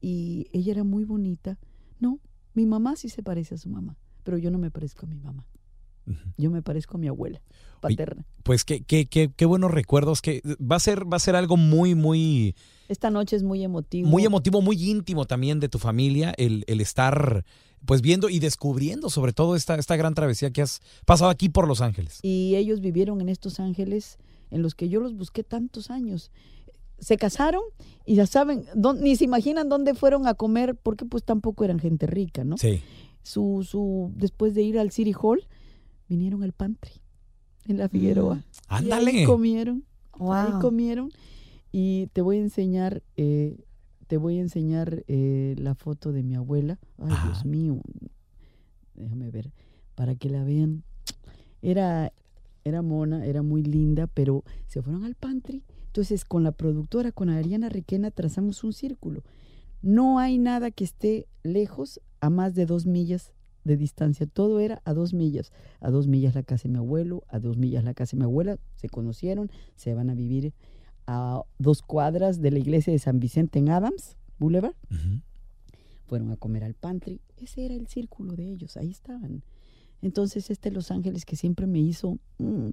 Y 0.00 0.48
ella 0.52 0.72
era 0.72 0.84
muy 0.84 1.04
bonita. 1.04 1.60
No, 2.00 2.18
mi 2.54 2.66
mamá 2.66 2.96
sí 2.96 3.08
se 3.08 3.22
parece 3.22 3.54
a 3.54 3.58
su 3.58 3.68
mamá, 3.68 3.96
pero 4.24 4.36
yo 4.36 4.50
no 4.50 4.58
me 4.58 4.72
parezco 4.72 5.06
a 5.06 5.08
mi 5.08 5.20
mamá. 5.20 5.46
Yo 6.36 6.50
me 6.50 6.62
parezco 6.62 6.96
a 6.96 7.00
mi 7.00 7.06
abuela 7.06 7.40
paterna. 7.80 8.26
Pues 8.42 8.64
qué, 8.64 8.82
qué, 8.82 9.06
qué, 9.06 9.30
qué 9.36 9.46
buenos 9.46 9.70
recuerdos. 9.70 10.20
Que 10.20 10.42
va 10.60 10.74
a 10.76 10.80
ser, 10.80 11.10
va 11.10 11.18
a 11.18 11.20
ser 11.20 11.36
algo 11.36 11.56
muy, 11.56 11.94
muy, 11.94 12.56
Esta 12.88 13.10
noche 13.10 13.36
es 13.36 13.44
muy 13.44 13.62
emotivo. 13.62 14.08
muy 14.08 14.24
emotivo, 14.24 14.60
muy 14.60 14.90
íntimo 14.90 15.26
también 15.26 15.60
de 15.60 15.68
tu 15.68 15.78
familia, 15.78 16.34
el, 16.36 16.64
el 16.66 16.80
estar 16.80 17.44
pues 17.86 18.00
viendo 18.00 18.28
y 18.28 18.38
descubriendo 18.38 19.10
sobre 19.10 19.32
todo 19.32 19.56
esta, 19.56 19.74
esta 19.76 19.96
gran 19.96 20.14
travesía 20.14 20.50
que 20.50 20.62
has 20.62 20.80
pasado 21.04 21.30
aquí 21.30 21.48
por 21.48 21.66
Los 21.66 21.80
Ángeles. 21.80 22.18
Y 22.22 22.54
ellos 22.56 22.80
vivieron 22.80 23.20
en 23.20 23.28
estos 23.28 23.60
ángeles 23.60 24.18
en 24.50 24.62
los 24.62 24.74
que 24.74 24.88
yo 24.88 25.00
los 25.00 25.14
busqué 25.16 25.42
tantos 25.44 25.90
años. 25.90 26.30
Se 26.98 27.16
casaron 27.16 27.62
y 28.06 28.14
ya 28.14 28.26
saben, 28.26 28.64
ni 29.00 29.16
se 29.16 29.24
imaginan 29.24 29.68
dónde 29.68 29.94
fueron 29.94 30.26
a 30.26 30.34
comer 30.34 30.76
porque 30.76 31.04
pues 31.04 31.24
tampoco 31.24 31.64
eran 31.64 31.80
gente 31.80 32.06
rica, 32.06 32.44
¿no? 32.44 32.56
Sí. 32.58 32.80
Su, 33.24 33.66
su, 33.68 34.12
después 34.14 34.54
de 34.54 34.62
ir 34.62 34.78
al 34.78 34.90
City 34.92 35.12
Hall, 35.20 35.46
vinieron 36.08 36.42
al 36.42 36.52
pantry 36.52 36.92
en 37.66 37.78
la 37.78 37.88
Figueroa. 37.88 38.36
Y 38.36 38.64
ahí 38.68 38.84
Ándale. 38.84 39.24
comieron. 39.24 39.84
Ahí 40.20 40.52
comieron. 40.60 41.10
Y 41.72 42.08
te 42.12 42.20
voy 42.20 42.36
a 42.36 42.40
enseñar, 42.40 43.02
eh, 43.16 43.56
te 44.12 44.18
voy 44.18 44.36
a 44.36 44.42
enseñar 44.42 45.04
eh, 45.08 45.54
la 45.56 45.74
foto 45.74 46.12
de 46.12 46.22
mi 46.22 46.34
abuela. 46.34 46.78
Ay, 46.98 47.12
Ajá. 47.12 47.28
Dios 47.28 47.46
mío. 47.46 47.80
Déjame 48.92 49.30
ver, 49.30 49.54
para 49.94 50.14
que 50.16 50.28
la 50.28 50.44
vean. 50.44 50.84
Era, 51.62 52.12
era 52.62 52.82
mona, 52.82 53.24
era 53.24 53.40
muy 53.40 53.62
linda, 53.62 54.08
pero 54.08 54.44
se 54.66 54.82
fueron 54.82 55.04
al 55.04 55.14
pantry. 55.14 55.64
Entonces, 55.86 56.26
con 56.26 56.42
la 56.42 56.52
productora, 56.52 57.10
con 57.10 57.30
Ariana 57.30 57.70
Requena, 57.70 58.10
trazamos 58.10 58.62
un 58.64 58.74
círculo. 58.74 59.22
No 59.80 60.18
hay 60.18 60.36
nada 60.36 60.70
que 60.70 60.84
esté 60.84 61.26
lejos 61.42 61.98
a 62.20 62.28
más 62.28 62.54
de 62.54 62.66
dos 62.66 62.84
millas 62.84 63.32
de 63.64 63.78
distancia. 63.78 64.26
Todo 64.26 64.60
era 64.60 64.82
a 64.84 64.92
dos 64.92 65.14
millas. 65.14 65.52
A 65.80 65.90
dos 65.90 66.06
millas 66.06 66.34
la 66.34 66.42
casa 66.42 66.64
de 66.64 66.72
mi 66.74 66.78
abuelo, 66.80 67.24
a 67.28 67.38
dos 67.38 67.56
millas 67.56 67.82
la 67.82 67.94
casa 67.94 68.14
de 68.14 68.18
mi 68.18 68.24
abuela. 68.24 68.58
Se 68.74 68.90
conocieron, 68.90 69.50
se 69.74 69.94
van 69.94 70.10
a 70.10 70.14
vivir 70.14 70.52
a 71.06 71.42
dos 71.58 71.82
cuadras 71.82 72.40
de 72.40 72.50
la 72.50 72.58
iglesia 72.58 72.92
de 72.92 72.98
San 72.98 73.20
Vicente 73.20 73.58
en 73.58 73.70
Adams 73.70 74.16
Boulevard. 74.38 74.74
Fueron 76.06 76.30
a 76.30 76.36
comer 76.36 76.64
al 76.64 76.74
pantry. 76.74 77.20
Ese 77.36 77.64
era 77.64 77.74
el 77.74 77.86
círculo 77.86 78.34
de 78.34 78.50
ellos, 78.50 78.76
ahí 78.76 78.90
estaban. 78.90 79.42
Entonces, 80.02 80.50
este 80.50 80.70
Los 80.70 80.90
Ángeles 80.90 81.24
que 81.24 81.36
siempre 81.36 81.66
me 81.66 81.78
hizo 81.78 82.18
mm, 82.38 82.70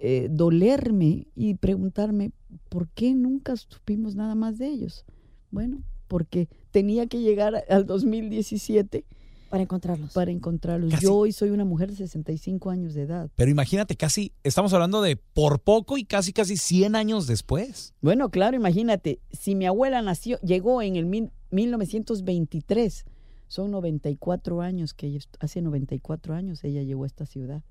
eh, 0.00 0.28
dolerme 0.30 1.26
y 1.34 1.54
preguntarme 1.54 2.32
por 2.68 2.88
qué 2.88 3.14
nunca 3.14 3.56
supimos 3.56 4.14
nada 4.14 4.34
más 4.34 4.58
de 4.58 4.68
ellos. 4.68 5.04
Bueno, 5.50 5.82
porque 6.08 6.48
tenía 6.70 7.06
que 7.06 7.20
llegar 7.20 7.64
al 7.68 7.86
2017 7.86 9.04
Para 9.50 9.62
encontrarlos. 9.62 10.12
para 10.12 10.30
encontrarlos. 10.30 10.90
Casi- 10.90 11.04
Yo 11.06 11.14
hoy 11.14 11.32
soy 11.32 11.50
una 11.50 11.64
mujer 11.64 11.90
de 11.90 11.96
65 11.96 12.70
años 12.70 12.94
de 12.94 13.02
edad. 13.02 13.30
Pero 13.34 13.50
imagínate, 13.50 13.96
casi, 13.96 14.32
estamos 14.44 14.72
hablando 14.74 15.00
de 15.02 15.16
por 15.16 15.60
poco 15.60 15.96
y 15.98 16.04
casi, 16.04 16.32
casi 16.32 16.56
100 16.56 16.94
años 16.96 17.26
después. 17.26 17.94
Bueno, 18.00 18.30
claro, 18.30 18.56
imagínate, 18.56 19.20
si 19.32 19.54
mi 19.54 19.66
abuela 19.66 20.02
nació, 20.02 20.38
llegó 20.40 20.82
en 20.82 20.96
el 20.96 21.06
mil- 21.06 21.30
1923, 21.50 23.04
son 23.46 23.70
94 23.70 24.60
años 24.60 24.92
que 24.94 25.06
ella, 25.06 25.20
hace 25.40 25.62
94 25.62 26.34
años 26.34 26.62
ella 26.64 26.82
llegó 26.82 27.04
a 27.04 27.06
esta 27.06 27.24
ciudad. 27.26 27.62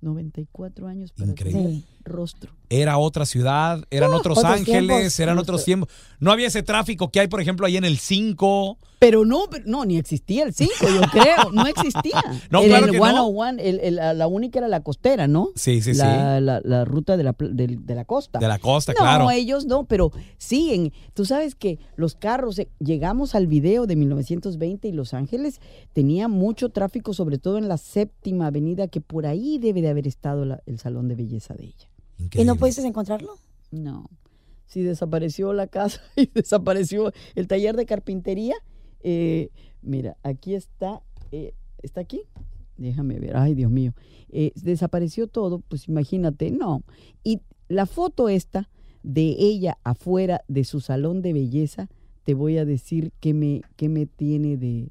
94 0.00 0.86
años 0.86 1.12
para 1.12 1.30
Increíble. 1.30 1.68
Sí. 1.70 1.84
rostro. 2.04 2.52
Era 2.68 2.98
otra 2.98 3.26
ciudad, 3.26 3.84
eran 3.90 4.12
otros 4.12 4.38
otros 4.38 4.52
ángeles, 4.52 4.88
tiempos. 4.88 5.20
eran 5.20 5.38
otros 5.38 5.64
tiempos. 5.64 5.88
No 6.18 6.32
había 6.32 6.48
ese 6.48 6.62
tráfico 6.64 7.10
que 7.12 7.20
hay, 7.20 7.28
por 7.28 7.40
ejemplo, 7.40 7.64
ahí 7.66 7.76
en 7.76 7.84
el 7.84 7.98
5. 7.98 8.76
Pero 8.98 9.24
no, 9.24 9.44
pero 9.50 9.64
no, 9.66 9.84
ni 9.84 9.98
existía 9.98 10.42
el 10.44 10.52
5, 10.54 10.72
yo 10.80 11.00
creo, 11.12 11.52
no 11.52 11.66
existía. 11.66 12.20
No, 12.50 12.60
Era 12.62 12.68
claro 12.78 12.86
el 12.86 12.92
que 12.92 12.98
no. 12.98 13.04
101, 13.04 13.60
el- 13.60 13.80
el- 13.80 13.96
la 13.96 14.14
la 14.14 14.26
única 14.26 14.58
era 14.58 14.68
la 14.68 14.80
costera, 14.80 15.28
¿no? 15.28 15.50
Sí, 15.54 15.80
sí, 15.82 15.92
la, 15.94 16.40
la- 16.40 16.60
la 16.64 16.84
ruta 16.84 17.16
de 17.16 17.22
la, 17.24 17.34
de 17.38 17.94
la 17.94 18.04
costa. 18.04 18.38
sí. 18.38 18.44
De 18.44 18.48
la 18.48 18.58
costa, 18.58 18.92
no, 18.92 18.98
claro. 18.98 19.30
ellos 19.30 19.66
no, 19.66 19.84
pero 19.84 20.10
sí, 20.38 20.72
en, 20.74 20.92
tú 21.14 21.24
sabes 21.24 21.54
que 21.54 21.78
los 21.96 22.14
carros, 22.16 22.58
eh, 22.58 22.68
llegamos 22.80 23.34
al 23.36 23.46
video 23.46 23.86
de 23.86 23.94
1920 23.96 24.88
y 24.88 24.92
Los 24.92 25.14
Ángeles 25.14 25.60
tenía 25.92 26.26
mucho 26.26 26.70
tráfico, 26.70 27.12
sobre 27.14 27.38
todo 27.38 27.58
en 27.58 27.68
la 27.68 27.76
séptima 27.78 28.46
avenida, 28.48 28.88
que 28.88 29.00
por 29.00 29.26
ahí 29.26 29.58
debe 29.58 29.82
de 29.82 29.85
haber 29.88 30.06
estado 30.06 30.44
la- 30.44 30.62
el 30.66 30.78
salón 30.78 31.08
de 31.08 31.14
belleza 31.14 31.54
de 31.54 31.64
ella. 31.66 31.88
¿Y 32.34 32.44
no 32.44 32.56
pudiste 32.56 32.86
encontrarlo? 32.86 33.36
No, 33.70 34.08
si 34.66 34.82
desapareció 34.82 35.52
la 35.52 35.66
casa 35.66 36.00
y 36.16 36.26
desapareció 36.26 37.12
el 37.34 37.46
taller 37.46 37.76
de 37.76 37.86
carpintería, 37.86 38.54
eh, 39.02 39.50
mira, 39.82 40.16
aquí 40.22 40.54
está, 40.54 41.02
eh, 41.32 41.52
¿está 41.82 42.00
aquí? 42.00 42.22
Déjame 42.78 43.18
ver, 43.18 43.36
ay 43.36 43.54
Dios 43.54 43.70
mío, 43.70 43.92
Eh, 44.28 44.52
desapareció 44.56 45.28
todo, 45.28 45.60
pues 45.60 45.88
imagínate, 45.88 46.50
no. 46.50 46.82
Y 47.22 47.40
la 47.68 47.86
foto 47.86 48.28
esta 48.28 48.68
de 49.02 49.36
ella 49.38 49.78
afuera 49.84 50.42
de 50.48 50.64
su 50.64 50.80
salón 50.80 51.22
de 51.22 51.32
belleza, 51.32 51.88
te 52.24 52.34
voy 52.34 52.58
a 52.58 52.64
decir 52.64 53.12
que 53.20 53.32
me, 53.34 53.62
que 53.76 53.88
me 53.88 54.06
tiene 54.06 54.56
de... 54.56 54.90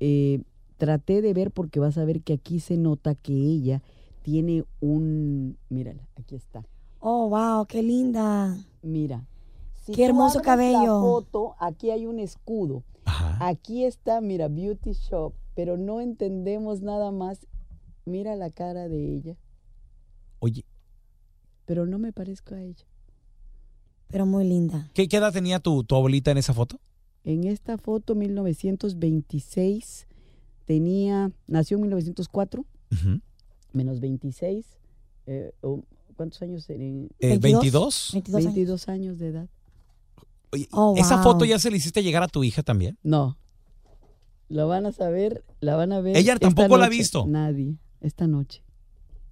eh, 0.00 0.40
traté 0.82 1.22
de 1.22 1.32
ver 1.32 1.52
porque 1.52 1.78
vas 1.78 1.96
a 1.96 2.04
ver 2.04 2.22
que 2.22 2.32
aquí 2.32 2.58
se 2.58 2.76
nota 2.76 3.14
que 3.14 3.32
ella 3.32 3.82
tiene 4.22 4.64
un... 4.80 5.56
Mírala, 5.68 6.08
aquí 6.16 6.34
está. 6.34 6.66
Oh, 6.98 7.28
wow, 7.28 7.66
qué 7.66 7.84
linda. 7.84 8.56
Mira. 8.82 9.24
si 9.84 9.92
Qué 9.92 10.02
tú 10.02 10.08
hermoso 10.08 10.40
La 10.40 10.44
cabello. 10.44 11.00
foto, 11.00 11.54
aquí 11.60 11.92
hay 11.92 12.06
un 12.06 12.18
escudo. 12.18 12.82
Ajá. 13.04 13.38
Aquí 13.46 13.84
está, 13.84 14.20
mira, 14.20 14.48
Beauty 14.48 14.90
Shop, 14.94 15.34
pero 15.54 15.76
no 15.76 16.00
entendemos 16.00 16.80
nada 16.82 17.12
más. 17.12 17.46
Mira 18.04 18.34
la 18.34 18.50
cara 18.50 18.88
de 18.88 19.14
ella, 19.14 19.36
Oye, 20.40 20.64
pero 21.64 21.86
no 21.86 22.00
me 22.00 22.12
parezco 22.12 22.56
a 22.56 22.60
ella. 22.60 22.84
Pero 24.08 24.26
muy 24.26 24.42
linda. 24.48 24.90
¿qué, 24.94 25.06
qué 25.06 25.18
edad 25.18 25.32
tenía 25.32 25.60
tu, 25.60 25.84
tu 25.84 25.94
abuelita 25.94 26.32
en 26.32 26.38
esa 26.38 26.52
foto? 26.52 26.80
En 27.22 27.44
esta 27.44 27.78
foto, 27.78 28.16
1926, 28.16 30.08
tenía, 30.64 31.30
nació 31.46 31.76
en 31.76 31.82
1904, 31.82 32.64
Ujú. 32.92 33.20
menos 33.72 34.00
26. 34.00 34.66
eh, 35.26 35.52
¿Cuántos 36.16 36.42
años? 36.42 36.68
eran? 36.68 37.08
Eh, 37.20 37.38
22. 37.38 38.10
¿22? 38.12 38.12
22 38.12 38.34
años. 38.36 38.54
22 38.54 38.88
años 38.88 39.18
de 39.18 39.26
edad. 39.28 39.48
Oye, 40.50 40.68
Oh, 40.72 40.94
¿Esa 40.96 41.16
wow. 41.16 41.24
foto 41.24 41.44
ya 41.44 41.58
se 41.58 41.70
le 41.70 41.78
hiciste 41.78 42.02
llegar 42.02 42.22
a 42.22 42.28
tu 42.28 42.44
hija 42.44 42.62
también? 42.62 42.98
No. 43.02 43.38
La 44.48 44.64
van 44.66 44.84
a 44.84 44.92
saber, 44.92 45.42
la 45.60 45.76
van 45.76 45.92
a 45.92 46.00
ver. 46.00 46.16
Ella 46.16 46.36
tampoco 46.36 46.76
la 46.76 46.86
ha 46.86 46.88
visto. 46.90 47.24
Nadie, 47.26 47.76
esta 48.02 48.26
noche. 48.26 48.62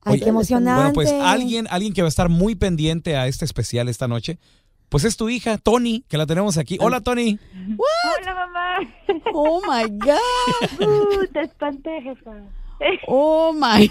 Ay, 0.03 0.15
Oye, 0.15 0.23
qué 0.23 0.29
emocionante. 0.31 0.81
Bueno, 0.81 0.95
pues 0.95 1.13
alguien, 1.13 1.67
alguien 1.69 1.93
que 1.93 2.01
va 2.01 2.07
a 2.07 2.09
estar 2.09 2.31
muy 2.31 2.55
pendiente 2.55 3.17
a 3.17 3.27
este 3.29 3.45
especial 3.45 3.91
esta 3.91 4.09
noche, 4.09 4.39
pues 4.91 5.05
es 5.05 5.17
tu 5.17 5.29
hija, 5.31 5.57
Tony, 5.57 6.05
que 6.09 6.19
la 6.19 6.27
tenemos 6.27 6.59
aquí. 6.59 6.77
Hola, 6.81 7.01
Tony. 7.01 7.39
Hola, 7.79 8.35
mamá. 8.35 8.79
Oh 9.33 9.61
my 9.63 9.89
God. 9.99 10.19
Uh, 10.87 11.27
te 11.33 11.41
espanté, 11.43 12.03
jefa. 12.03 12.33
Oh 13.07 13.53
my. 13.53 13.89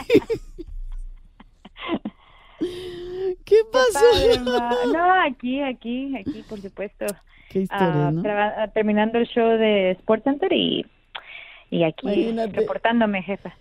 ¿Qué 3.46 3.56
pasó? 3.72 4.06
Padre. 4.46 4.92
No, 4.94 5.14
aquí, 5.26 5.62
aquí, 5.62 6.16
aquí, 6.18 6.44
por 6.48 6.60
supuesto. 6.62 7.06
Qué 7.50 7.62
historia, 7.62 8.08
Ah, 8.08 8.12
¿no? 8.12 8.24
ah, 8.28 8.68
terminando 8.74 9.18
el 9.18 9.26
show 9.28 9.58
de 9.58 9.92
Sports 9.92 10.24
Center 10.24 10.52
y, 10.54 10.86
y 11.72 11.84
aquí 11.84 12.06
Imagínate. 12.08 12.60
reportándome, 12.60 13.24
jefa. 13.24 13.56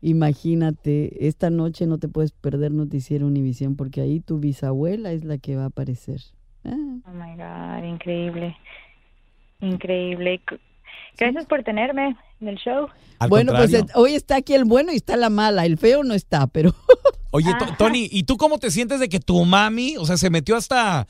Imagínate, 0.00 1.26
esta 1.26 1.50
noche 1.50 1.86
no 1.86 1.98
te 1.98 2.08
puedes 2.08 2.32
perder 2.32 2.72
Noticiero 2.72 3.26
Univisión 3.26 3.76
porque 3.76 4.00
ahí 4.00 4.20
tu 4.20 4.38
bisabuela 4.38 5.12
es 5.12 5.24
la 5.24 5.38
que 5.38 5.56
va 5.56 5.64
a 5.64 5.66
aparecer. 5.66 6.20
Ah, 6.64 6.70
Oh 7.06 7.12
my 7.12 7.36
God, 7.36 7.84
increíble. 7.88 8.56
Increíble. 9.60 10.40
Gracias 11.18 11.46
por 11.46 11.62
tenerme 11.62 12.16
en 12.40 12.48
el 12.48 12.56
show. 12.56 12.88
Al 13.18 13.28
bueno, 13.28 13.52
pues 13.52 13.70
contrario. 13.70 13.86
eh, 13.88 13.92
hoy 13.96 14.14
está 14.14 14.36
aquí 14.36 14.54
el 14.54 14.64
bueno 14.64 14.92
y 14.92 14.96
está 14.96 15.16
la 15.16 15.30
mala. 15.30 15.64
El 15.66 15.78
feo 15.78 16.02
no 16.02 16.14
está, 16.14 16.46
pero 16.46 16.74
Oye, 17.30 17.52
To- 17.58 17.74
Tony, 17.78 18.08
¿y 18.10 18.24
tú 18.24 18.36
cómo 18.36 18.58
te 18.58 18.70
sientes 18.70 19.00
de 19.00 19.08
que 19.08 19.20
tu 19.20 19.44
mami, 19.44 19.96
o 19.96 20.04
sea, 20.04 20.16
se 20.16 20.30
metió 20.30 20.56
hasta 20.56 21.06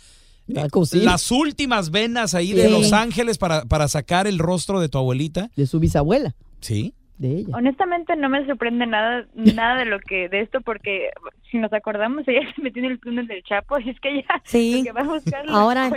la 0.47 0.69
cocina 0.69 1.05
las 1.13 1.31
últimas 1.31 1.91
venas 1.91 2.35
ahí 2.35 2.53
de. 2.53 2.69
Los 2.71 2.93
Ángeles 2.93 3.39
para, 3.39 3.65
para 3.65 3.89
sacar 3.89 4.27
el 4.27 4.39
rostro 4.39 4.81
de 4.81 4.89
tu 4.89 4.99
abuelita? 4.99 5.51
de 5.57 5.67
su 5.67 5.81
bisabuela, 5.81 6.35
Sí. 6.61 6.95
de 7.19 7.39
ella. 7.39 7.57
Honestamente 7.57 8.15
no 8.17 8.29
me 8.29 8.45
sorprende 8.47 8.87
nada 8.87 9.27
nada 9.35 9.77
de 9.77 9.85
lo 9.87 9.99
que 10.01 10.29
de 10.29 10.41
esto 10.43 10.61
porque 10.61 11.11
si 11.53 11.59
nos 11.59 11.73
acordamos 11.73 12.27
ella 12.27 12.41
se 12.57 12.61
metió 12.63 12.83
en 12.85 12.91
el 12.91 12.99
túnel 13.01 13.29
del 13.29 13.43
Chapo 13.45 13.79
y 13.85 13.91
es 13.91 14.01
que 14.01 14.09
ella 14.19 14.43
Sí. 14.45 14.79
lo 14.79 14.85
que 14.85 14.93
va 14.93 15.01
a 15.03 15.15
buscar 15.15 15.47
la 15.47 15.53
Ahora, 15.53 15.91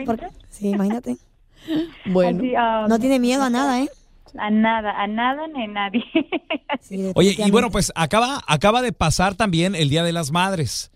sí, 0.49 0.69
imagínate. 0.69 1.17
Bueno, 2.05 2.37
Así, 2.39 2.53
ah, 2.55 2.85
No 2.87 2.99
tiene 2.99 3.17
miedo 3.17 3.41
a 3.41 3.49
nada, 3.49 3.81
¿eh? 3.81 3.89
a 4.37 4.51
nada, 4.51 5.01
a 5.01 5.07
nada 5.07 5.47
ni 5.47 5.63
a 5.63 5.67
nadie. 5.67 6.03
Sí, 6.81 7.11
Oye, 7.15 7.35
y 7.37 7.49
bueno, 7.49 7.71
pues 7.71 7.91
acaba, 7.95 8.41
acaba 8.47 8.83
de 8.83 8.91
pasar 8.91 9.33
también 9.33 9.73
el 9.73 9.89
Día 9.89 10.03
de 10.03 10.11
las 10.13 10.31
Madres. 10.31 10.91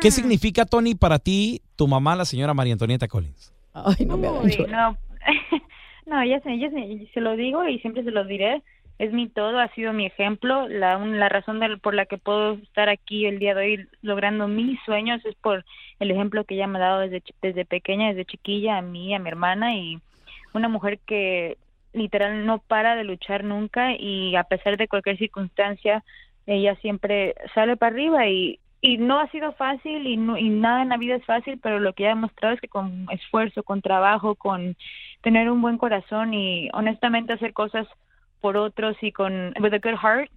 ¿Qué 0.00 0.10
significa, 0.10 0.64
Tony, 0.66 0.94
para 0.96 1.20
ti, 1.20 1.62
tu 1.76 1.86
mamá, 1.86 2.16
la 2.16 2.24
señora 2.24 2.54
María 2.54 2.72
Antonieta 2.72 3.06
Collins? 3.06 3.52
ay, 3.74 4.04
no 4.04 4.16
me 4.16 4.28
Uy, 4.28 4.66
no, 4.68 4.96
no, 6.06 6.24
ya 6.24 6.40
se, 6.40 6.58
ya 6.58 6.68
se, 6.70 7.08
se 7.14 7.20
lo 7.20 7.36
digo 7.36 7.66
y 7.68 7.78
siempre 7.78 8.02
se 8.02 8.10
lo 8.10 8.24
diré. 8.24 8.62
Es 8.98 9.12
mi 9.12 9.28
todo, 9.28 9.58
ha 9.58 9.68
sido 9.74 9.92
mi 9.92 10.06
ejemplo, 10.06 10.68
la, 10.68 10.98
la 10.98 11.28
razón 11.28 11.60
del- 11.60 11.80
por 11.80 11.94
la 11.94 12.06
que 12.06 12.18
puedo 12.18 12.54
estar 12.54 12.88
aquí 12.88 13.26
el 13.26 13.38
día 13.38 13.54
de 13.54 13.60
hoy 13.62 13.88
logrando 14.02 14.48
mis 14.48 14.78
sueños 14.84 15.24
es 15.24 15.34
por 15.36 15.64
el 15.98 16.10
ejemplo 16.10 16.44
que 16.44 16.54
ella 16.54 16.66
me 16.68 16.78
ha 16.78 16.82
dado 16.82 17.00
desde, 17.00 17.22
desde 17.42 17.64
pequeña, 17.64 18.08
desde 18.08 18.24
chiquilla, 18.26 18.78
a 18.78 18.82
mí, 18.82 19.14
a 19.14 19.18
mi 19.18 19.28
hermana 19.28 19.74
y 19.76 19.98
una 20.54 20.68
mujer 20.68 21.00
que 21.06 21.58
literal 21.92 22.46
no 22.46 22.58
para 22.60 22.96
de 22.96 23.04
luchar 23.04 23.44
nunca 23.44 23.92
y 23.98 24.36
a 24.36 24.44
pesar 24.44 24.76
de 24.76 24.88
cualquier 24.88 25.18
circunstancia, 25.18 26.04
ella 26.46 26.74
siempre 26.76 27.34
sale 27.54 27.76
para 27.76 27.92
arriba 27.94 28.26
y, 28.28 28.60
y 28.80 28.98
no 28.98 29.20
ha 29.20 29.28
sido 29.30 29.52
fácil 29.54 30.06
y, 30.06 30.16
no, 30.16 30.36
y 30.38 30.48
nada 30.48 30.82
en 30.82 30.88
la 30.90 30.96
vida 30.96 31.16
es 31.16 31.24
fácil, 31.24 31.58
pero 31.62 31.78
lo 31.80 31.92
que 31.92 32.04
ella 32.04 32.12
ha 32.12 32.14
demostrado 32.16 32.54
es 32.54 32.60
que 32.60 32.68
con 32.68 33.06
esfuerzo, 33.10 33.62
con 33.62 33.82
trabajo, 33.82 34.34
con 34.36 34.76
tener 35.22 35.50
un 35.50 35.60
buen 35.62 35.78
corazón 35.78 36.34
y 36.34 36.68
honestamente 36.72 37.32
hacer 37.32 37.52
cosas 37.52 37.86
por 38.42 38.58
otros 38.58 38.96
y 39.00 39.12
con 39.12 39.54
with 39.60 39.72
a 39.72 39.78
good 39.78 39.96
heart 39.98 40.30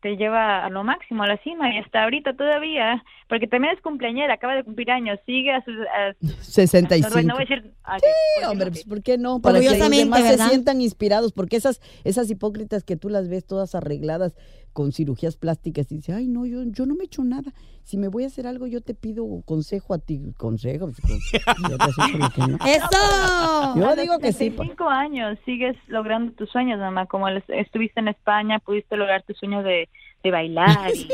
te 0.00 0.16
lleva 0.16 0.64
a 0.64 0.70
lo 0.70 0.82
máximo, 0.82 1.24
a 1.24 1.26
la 1.26 1.36
cima 1.42 1.74
y 1.74 1.78
hasta 1.78 2.04
ahorita 2.04 2.34
todavía, 2.34 3.04
porque 3.28 3.46
también 3.46 3.74
es 3.74 3.82
cumpleañera, 3.82 4.34
acaba 4.34 4.54
de 4.54 4.64
cumplir 4.64 4.90
años, 4.90 5.18
sigue 5.26 5.52
a 5.52 5.62
sus... 5.62 5.74
a- 5.74 6.14
65. 6.40 7.20
no 7.22 7.34
voy 7.34 7.44
a 7.44 7.46
decir... 7.46 7.62
Sí, 8.00 8.06
sí, 8.38 8.44
hombre, 8.46 8.70
pues 8.70 8.84
¿por 8.84 9.02
qué 9.02 9.18
no? 9.18 9.40
Para 9.42 9.60
que 9.60 9.66
los 9.66 9.90
demás 9.90 10.22
se 10.22 10.30
¿verdad? 10.30 10.48
sientan 10.48 10.80
inspirados, 10.80 11.32
porque 11.32 11.56
esas, 11.56 11.82
esas 12.04 12.30
hipócritas 12.30 12.82
que 12.82 12.96
tú 12.96 13.10
las 13.10 13.28
ves 13.28 13.44
todas 13.46 13.74
arregladas 13.74 14.34
con 14.74 14.92
cirugías 14.92 15.36
plásticas 15.36 15.90
y 15.90 15.96
dice, 15.96 16.12
ay 16.12 16.28
no, 16.28 16.44
yo, 16.44 16.64
yo 16.64 16.84
no 16.84 16.94
me 16.94 17.04
he 17.04 17.06
hecho 17.06 17.24
nada. 17.24 17.54
Si 17.84 17.96
me 17.96 18.08
voy 18.08 18.24
a 18.24 18.26
hacer 18.26 18.46
algo, 18.46 18.66
yo 18.66 18.80
te 18.80 18.94
pido 18.94 19.24
consejo 19.46 19.94
a 19.94 19.98
ti. 19.98 20.20
Consejo. 20.36 20.90
pues, 20.90 22.48
no. 22.48 22.56
¡Eso! 22.66 23.76
Yo 23.76 23.88
A 23.88 23.96
digo 23.96 24.14
los 24.14 24.22
que 24.22 24.32
sí. 24.32 24.50
35 24.50 24.88
años 24.88 25.38
sigues 25.44 25.76
logrando 25.86 26.32
tus 26.32 26.50
sueños, 26.50 26.78
mamá. 26.78 27.06
Como 27.06 27.28
estuviste 27.28 28.00
en 28.00 28.08
España, 28.08 28.58
pudiste 28.58 28.96
lograr 28.96 29.22
tu 29.22 29.34
sueño 29.34 29.62
de, 29.62 29.88
de 30.24 30.30
bailar 30.30 30.90
y, 30.94 31.08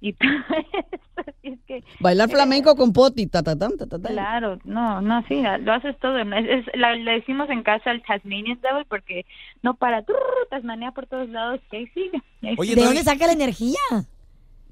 y 0.08 0.12
todo 0.14 0.30
eso. 0.30 0.86
Es 1.42 1.58
que, 1.66 1.84
Bailar 2.00 2.30
flamenco 2.30 2.74
con 2.76 2.92
poti, 2.92 3.26
ta, 3.26 3.42
ta, 3.42 3.56
ta, 3.58 3.68
claro, 4.00 4.58
no, 4.64 5.00
no, 5.00 5.22
sí, 5.28 5.42
lo 5.60 5.72
haces 5.72 5.96
todo. 6.00 6.18
Es, 6.18 6.26
es- 6.48 6.66
la- 6.74 6.94
le 6.94 7.12
decimos 7.12 7.50
en 7.50 7.62
casa 7.64 7.90
el 7.90 8.02
Tasmanian 8.02 8.60
Devil 8.60 8.86
porque 8.88 9.26
no 9.62 9.74
para, 9.74 10.02
turr, 10.04 10.16
Tasmania 10.50 10.92
por 10.92 11.06
todos 11.06 11.28
lados, 11.28 11.60
que 11.70 11.78
ahí 11.78 11.86
sigue. 11.88 12.22
y 12.40 12.46
ahí 12.48 12.54
Oye, 12.58 12.70
sigue. 12.70 12.80
¿De 12.80 12.86
dónde 12.86 13.02
saca 13.04 13.26
la 13.26 13.32
energía? 13.32 13.78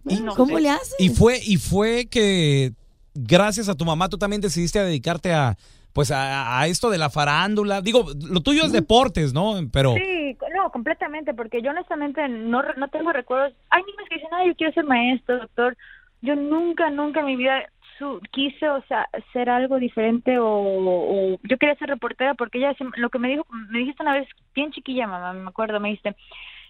No 0.05 0.35
¿Cómo 0.35 0.57
sé. 0.57 0.63
le 0.63 0.71
haces? 0.71 0.95
y 0.99 1.09
fue, 1.11 1.39
y 1.45 1.57
fue 1.57 2.07
que 2.07 2.73
gracias 3.15 3.69
a 3.69 3.75
tu 3.75 3.85
mamá 3.85 4.09
tú 4.09 4.17
también 4.17 4.41
decidiste 4.41 4.79
a 4.79 4.85
dedicarte 4.85 5.33
a 5.33 5.57
pues 5.93 6.13
a, 6.13 6.61
a 6.61 6.67
esto 6.69 6.89
de 6.89 6.99
la 6.99 7.11
farándula. 7.11 7.83
Digo, 7.83 8.07
lo 8.29 8.41
tuyo 8.41 8.65
es 8.65 8.71
deportes, 8.73 9.33
¿no? 9.33 9.55
Pero 9.73 9.95
Sí, 9.95 10.37
no, 10.71 10.73
completamente, 10.73 11.35
porque 11.35 11.63
yo 11.63 11.71
honestamente 11.71 12.29
no, 12.29 12.63
no 12.77 12.89
tengo 12.89 13.13
recuerdos. 13.13 13.55
Hay 13.71 13.83
niños 13.83 14.09
que 14.09 14.15
dicen, 14.17 14.31
ay, 14.33 14.49
yo 14.49 14.57
quiero 14.57 14.73
ser 14.73 14.85
maestro, 14.85 15.39
doctor. 15.39 15.77
Yo 16.23 16.37
nunca, 16.37 16.91
nunca 16.91 17.21
en 17.21 17.27
mi 17.27 17.37
vida 17.37 17.65
su- 17.99 18.21
quise, 18.31 18.69
o 18.69 18.83
sea, 18.83 19.09
ser 19.33 19.51
algo 19.51 19.79
diferente 19.79 20.39
o, 20.39 20.47
o- 20.49 21.39
yo 21.43 21.59
quería 21.59 21.75
ser 21.77 21.89
reportera 21.89 22.35
porque 22.35 22.59
ella, 22.59 22.75
lo 22.97 23.11
que 23.11 23.19
me 23.19 23.29
dijo, 23.29 23.47
me 23.71 23.79
dijiste 23.81 24.03
una 24.03 24.15
vez, 24.15 24.29
bien 24.55 24.71
chiquilla, 24.73 25.07
mamá, 25.07 25.33
me 25.33 25.49
acuerdo, 25.49 25.81
me 25.81 25.89
dijiste, 25.89 26.15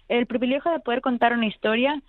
el 0.09 0.25
privilegio 0.25 0.71
de 0.71 0.79
poder 0.79 1.01
contar 1.01 1.33
una 1.33 1.45
historia, 1.47 2.01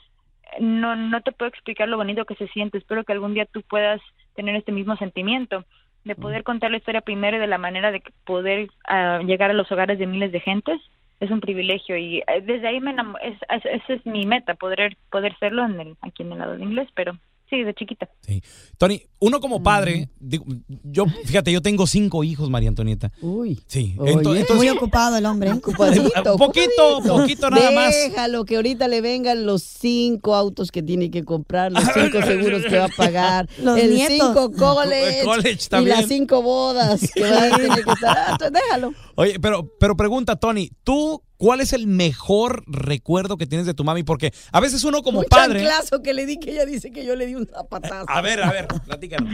no, 0.61 0.97
no 0.97 1.21
te 1.23 1.33
puedo 1.33 1.49
explicar 1.49 1.89
lo 1.89 1.97
bonito 1.97 2.25
que 2.25 2.35
se 2.35 2.49
siente. 2.49 2.79
Espero 2.79 3.05
que 3.05 3.13
algún 3.13 3.35
día 3.35 3.47
tú 3.47 3.63
puedas 3.63 4.01
tener 4.35 4.55
este 4.57 4.73
mismo 4.73 4.97
sentimiento 4.97 5.65
de 6.05 6.15
poder 6.17 6.43
contar 6.43 6.71
la 6.71 6.79
historia 6.79 7.01
primero 7.01 7.37
y 7.37 7.41
de 7.41 7.47
la 7.47 7.59
manera 7.59 7.93
de 7.93 8.01
que 8.01 8.13
poder 8.25 8.69
ah, 8.89 9.21
llegar 9.25 9.51
a 9.51 9.55
los 9.55 9.71
hogares 9.71 9.99
de 9.99 10.07
miles 10.07 10.33
de 10.33 10.41
gentes 10.41 10.81
es 11.23 11.31
un 11.31 11.41
privilegio 11.41 11.97
y 11.97 12.19
eh, 12.19 12.41
desde 12.43 12.67
ahí 12.69 12.81
me 12.81 12.91
enamo- 12.93 13.19
es, 13.23 13.37
es- 13.49 13.65
esa 13.83 13.93
es 13.95 14.05
mi 14.07 14.27
meta 14.27 14.55
poder 14.55 14.97
poder 15.11 15.37
serlo 15.39 15.65
en 15.65 15.81
el 15.81 15.97
aquí 16.03 16.23
en 16.25 16.33
el 16.33 16.39
lado 16.39 16.57
de 16.57 16.65
inglés 16.65 16.89
pero 16.95 17.13
sí 17.53 17.63
de 17.65 17.75
chiquita 17.75 18.09
sí. 18.27 18.43
Tony, 18.79 19.03
uno 19.21 19.39
como 19.41 19.63
padre, 19.63 20.09
digo, 20.19 20.45
yo 20.83 21.05
fíjate, 21.27 21.53
yo 21.53 21.61
tengo 21.63 21.87
cinco 21.87 22.25
hijos, 22.25 22.51
María 22.51 22.69
Antonieta. 22.71 23.13
Uy. 23.21 23.63
Sí, 23.69 23.95
Oye. 23.99 24.13
ento- 24.15 24.35
entonces 24.37 24.57
Muy 24.57 24.69
ocupado 24.71 25.17
el 25.17 25.27
hombre. 25.27 25.51
¿eh? 25.51 25.53
Ocupadito, 25.53 26.03
Un 26.33 26.39
poquito, 26.39 26.97
ocupadito. 26.97 27.17
poquito 27.19 27.51
nada 27.51 27.71
más. 27.71 27.95
Déjalo, 27.95 28.45
que 28.45 28.57
ahorita 28.57 28.89
le 28.89 29.01
vengan 29.01 29.47
los 29.47 29.63
cinco 29.63 30.35
autos 30.35 30.73
que 30.73 30.83
tiene 30.83 31.11
que 31.13 31.25
comprar, 31.25 31.71
los 31.71 31.85
cinco 31.95 32.23
seguros 32.27 32.65
que 32.65 32.77
va 32.79 32.87
a 32.87 32.89
pagar, 32.89 33.49
Los 33.63 33.79
el 33.79 33.95
nietos. 33.95 34.17
cinco 34.35 34.51
college, 34.53 35.21
El 35.21 35.27
college 35.27 35.59
y 35.67 35.69
también. 35.69 35.97
las 35.99 36.09
cinco 36.09 36.43
bodas 36.43 37.01
que 37.15 37.21
va 37.23 37.43
a 37.45 37.57
tener 37.57 37.85
que 37.85 37.91
estar. 37.93 38.17
Ah, 38.19 38.29
entonces 38.33 38.53
déjalo. 38.63 38.93
Oye, 39.15 39.39
pero, 39.39 39.71
pero 39.79 39.97
pregunta, 39.97 40.35
Tony, 40.37 40.71
¿tú 40.83 41.23
cuál 41.43 41.61
es 41.61 41.73
el 41.73 41.89
mejor 41.89 42.63
recuerdo 42.69 43.37
que 43.37 43.47
tienes 43.49 43.67
de 43.67 43.75
tu 43.75 43.83
mami? 43.83 44.05
Porque 44.05 44.31
a 44.53 44.61
veces 44.61 44.85
uno 44.85 45.03
como 45.03 45.19
Un 45.21 45.25
padre. 45.25 45.59
chanclazo 45.59 46.01
que 46.03 46.15
le 46.15 46.25
di, 46.25 46.39
que 46.39 46.53
ella 46.53 46.65
dice 46.65 46.93
que 46.93 47.05
yo 47.05 47.17
le 47.17 47.27
di 47.27 47.35
un 47.35 47.47
zapatazo. 47.47 48.05
A 48.09 48.21
ver, 48.21 48.41
a 48.45 48.51
ver, 48.53 48.69
platícanos. 48.87 49.33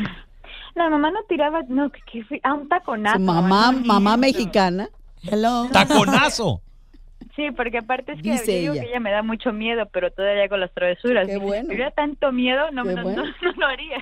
la 0.74 0.88
mamá 0.88 1.10
no 1.10 1.20
tiraba 1.28 1.60
no 1.68 1.90
que, 1.90 2.00
que 2.10 2.24
fui- 2.24 2.40
ah 2.44 2.54
un 2.54 2.66
taconazo 2.68 3.18
Su 3.18 3.24
mamá, 3.24 3.72
no, 3.72 3.80
mamá 3.84 4.12
no. 4.12 4.18
mexicana. 4.22 4.88
Hello. 5.22 5.68
Taconazo. 5.70 6.62
sí 7.36 7.50
porque 7.54 7.78
aparte 7.78 8.12
es 8.12 8.22
que 8.22 8.32
Dice 8.32 8.46
yo 8.54 8.58
digo 8.60 8.72
ella. 8.74 8.82
que 8.84 8.88
ella 8.90 9.00
me 9.00 9.10
da 9.10 9.22
mucho 9.22 9.52
miedo 9.52 9.86
pero 9.92 10.10
todavía 10.10 10.44
hago 10.44 10.56
las 10.56 10.72
travesuras 10.72 11.26
Qué 11.26 11.34
Si 11.34 11.38
bueno. 11.40 11.66
tuviera 11.68 11.90
tanto 11.90 12.32
miedo 12.32 12.70
no 12.72 12.84
Qué 12.84 12.94
no, 12.94 13.02
bueno. 13.02 13.22
no, 13.42 13.52
no 13.52 13.52
lo 13.58 13.66
haría 13.66 13.98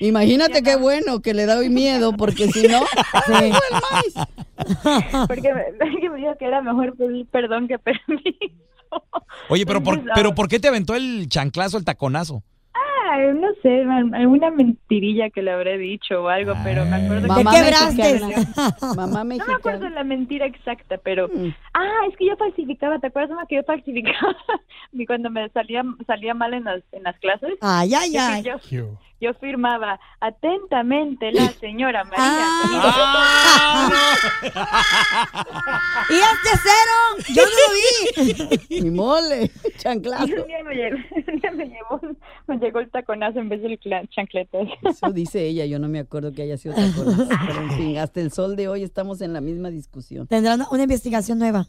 Imagínate 0.00 0.62
qué 0.62 0.76
bueno 0.76 1.20
que 1.20 1.34
le 1.34 1.46
doy 1.46 1.68
miedo, 1.68 2.16
porque 2.16 2.48
si 2.48 2.66
no, 2.66 2.80
¡ay, 3.28 3.50
maíz! 3.50 5.26
porque 5.28 5.54
me, 5.78 5.90
dijo 6.16 6.36
que 6.38 6.44
era 6.46 6.62
mejor 6.62 6.96
pedir 6.96 7.26
perdón 7.26 7.68
que 7.68 7.78
permiso 7.78 8.54
Oye, 9.48 9.64
pero 9.66 9.82
por, 9.82 9.94
Entonces, 9.94 10.12
ah, 10.12 10.14
pero 10.16 10.34
¿por 10.34 10.48
qué 10.48 10.58
te 10.58 10.68
aventó 10.68 10.94
el 10.94 11.28
chanclazo, 11.28 11.78
el 11.78 11.84
taconazo? 11.84 12.42
Ay, 12.72 13.34
no 13.34 13.48
sé, 13.62 13.82
al- 13.82 14.14
alguna 14.14 14.50
mentirilla 14.50 15.30
que 15.30 15.42
le 15.42 15.50
habré 15.50 15.78
dicho 15.78 16.22
o 16.22 16.28
algo, 16.28 16.54
pero 16.64 16.84
me 16.84 16.96
acuerdo 16.96 17.22
que... 17.22 17.28
Mamá 17.28 17.52
quebraste? 17.52 18.20
mexicana. 18.20 18.76
Mamá 18.96 19.24
No 19.24 19.46
me 19.46 19.54
acuerdo 19.54 19.88
la 19.88 20.04
mentira 20.04 20.46
exacta, 20.46 20.98
pero... 20.98 21.28
Mm. 21.28 21.54
Ah, 21.74 22.06
es 22.08 22.16
que 22.16 22.26
yo 22.26 22.36
falsificaba, 22.36 22.98
¿te 22.98 23.08
acuerdas, 23.08 23.30
mamá, 23.30 23.46
que 23.48 23.56
yo 23.56 23.62
falsificaba? 23.64 24.36
y 24.92 25.06
cuando 25.06 25.30
me 25.30 25.48
salía 25.50 25.82
salía 26.06 26.34
mal 26.34 26.54
en 26.54 26.64
las, 26.64 26.82
en 26.92 27.02
las 27.02 27.18
clases, 27.18 27.50
Ay, 27.60 27.94
ay, 27.94 28.16
ay. 28.16 28.42
yo, 28.70 28.98
yo 29.20 29.34
firmaba 29.34 30.00
atentamente 30.20 31.30
la 31.32 31.48
señora 31.52 32.04
María. 32.04 32.46
Ah. 32.82 33.90
¡Y 36.08 36.14
este 36.14 36.58
cero! 36.62 36.96
¡Yo 37.34 37.42
no 37.42 37.50
lo 37.50 37.66
vi! 38.68 38.80
Mi 38.82 38.90
mole, 38.90 39.50
Y 39.64 39.78
chanclazo. 39.78 40.24
un 40.24 40.46
día 40.46 40.64
me, 40.64 40.74
llevó, 40.74 40.96
un 41.14 41.40
día 41.40 41.50
me, 41.52 41.66
llevó, 41.66 42.00
me 42.46 42.56
llegó 42.58 42.80
el 42.80 42.90
taconazo 42.90 43.40
en 43.40 43.48
vez 43.50 43.62
del 43.62 43.78
chancletas. 44.08 44.68
Eso 44.82 45.12
dice 45.12 45.46
ella, 45.46 45.66
yo 45.66 45.78
no 45.78 45.88
me 45.88 45.98
acuerdo 45.98 46.32
que 46.32 46.42
haya 46.42 46.56
sido 46.56 46.74
taconazo. 46.74 47.28
Pero 47.46 47.60
en 47.60 47.70
fin, 47.72 47.98
hasta 47.98 48.20
el 48.20 48.32
sol 48.32 48.56
de 48.56 48.68
hoy 48.68 48.82
estamos 48.82 49.20
en 49.20 49.34
la 49.34 49.40
misma 49.40 49.70
discusión. 49.70 50.26
Tendrá 50.26 50.54
una, 50.70 50.82
investigación 50.82 51.38
nueva. 51.38 51.68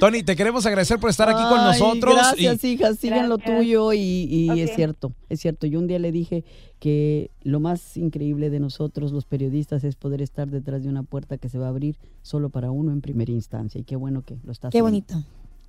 Tony, 0.00 0.22
te 0.22 0.34
queremos 0.34 0.64
agradecer 0.64 0.98
por 0.98 1.10
estar 1.10 1.28
aquí 1.28 1.42
con 1.42 1.62
nosotros. 1.62 2.14
Gracias, 2.14 2.64
y- 2.64 2.72
hija, 2.72 2.94
sigan 2.94 3.28
lo 3.28 3.38
tuyo 3.38 3.92
y, 3.92 3.98
y 3.98 4.60
es 4.60 4.74
cierto, 4.74 5.12
es 5.28 5.40
cierto. 5.40 5.66
Yo 5.66 5.78
un 5.78 5.86
día 5.86 5.98
le 5.98 6.12
dije 6.12 6.44
que 6.78 7.30
lo 7.42 7.60
más 7.60 7.96
increíble 7.96 8.50
de 8.50 8.60
nosotros, 8.60 9.12
los 9.12 9.24
periodistas, 9.24 9.84
es 9.84 9.96
poder 9.96 10.22
estar 10.22 10.48
detrás 10.50 10.82
de 10.82 10.88
una 10.88 11.02
puerta 11.02 11.38
que 11.38 11.48
se 11.48 11.58
va 11.58 11.66
a 11.66 11.70
abrir 11.70 11.96
solo 12.22 12.48
para 12.50 12.70
uno 12.70 12.92
en 12.92 13.00
primera 13.00 13.32
instancia. 13.32 13.80
Y 13.80 13.84
qué 13.84 13.96
bueno 13.96 14.22
que 14.22 14.36
lo 14.44 14.52
estás 14.52 14.70
Qué 14.72 14.78
haciendo. 14.78 14.84
bonito. 15.14 15.28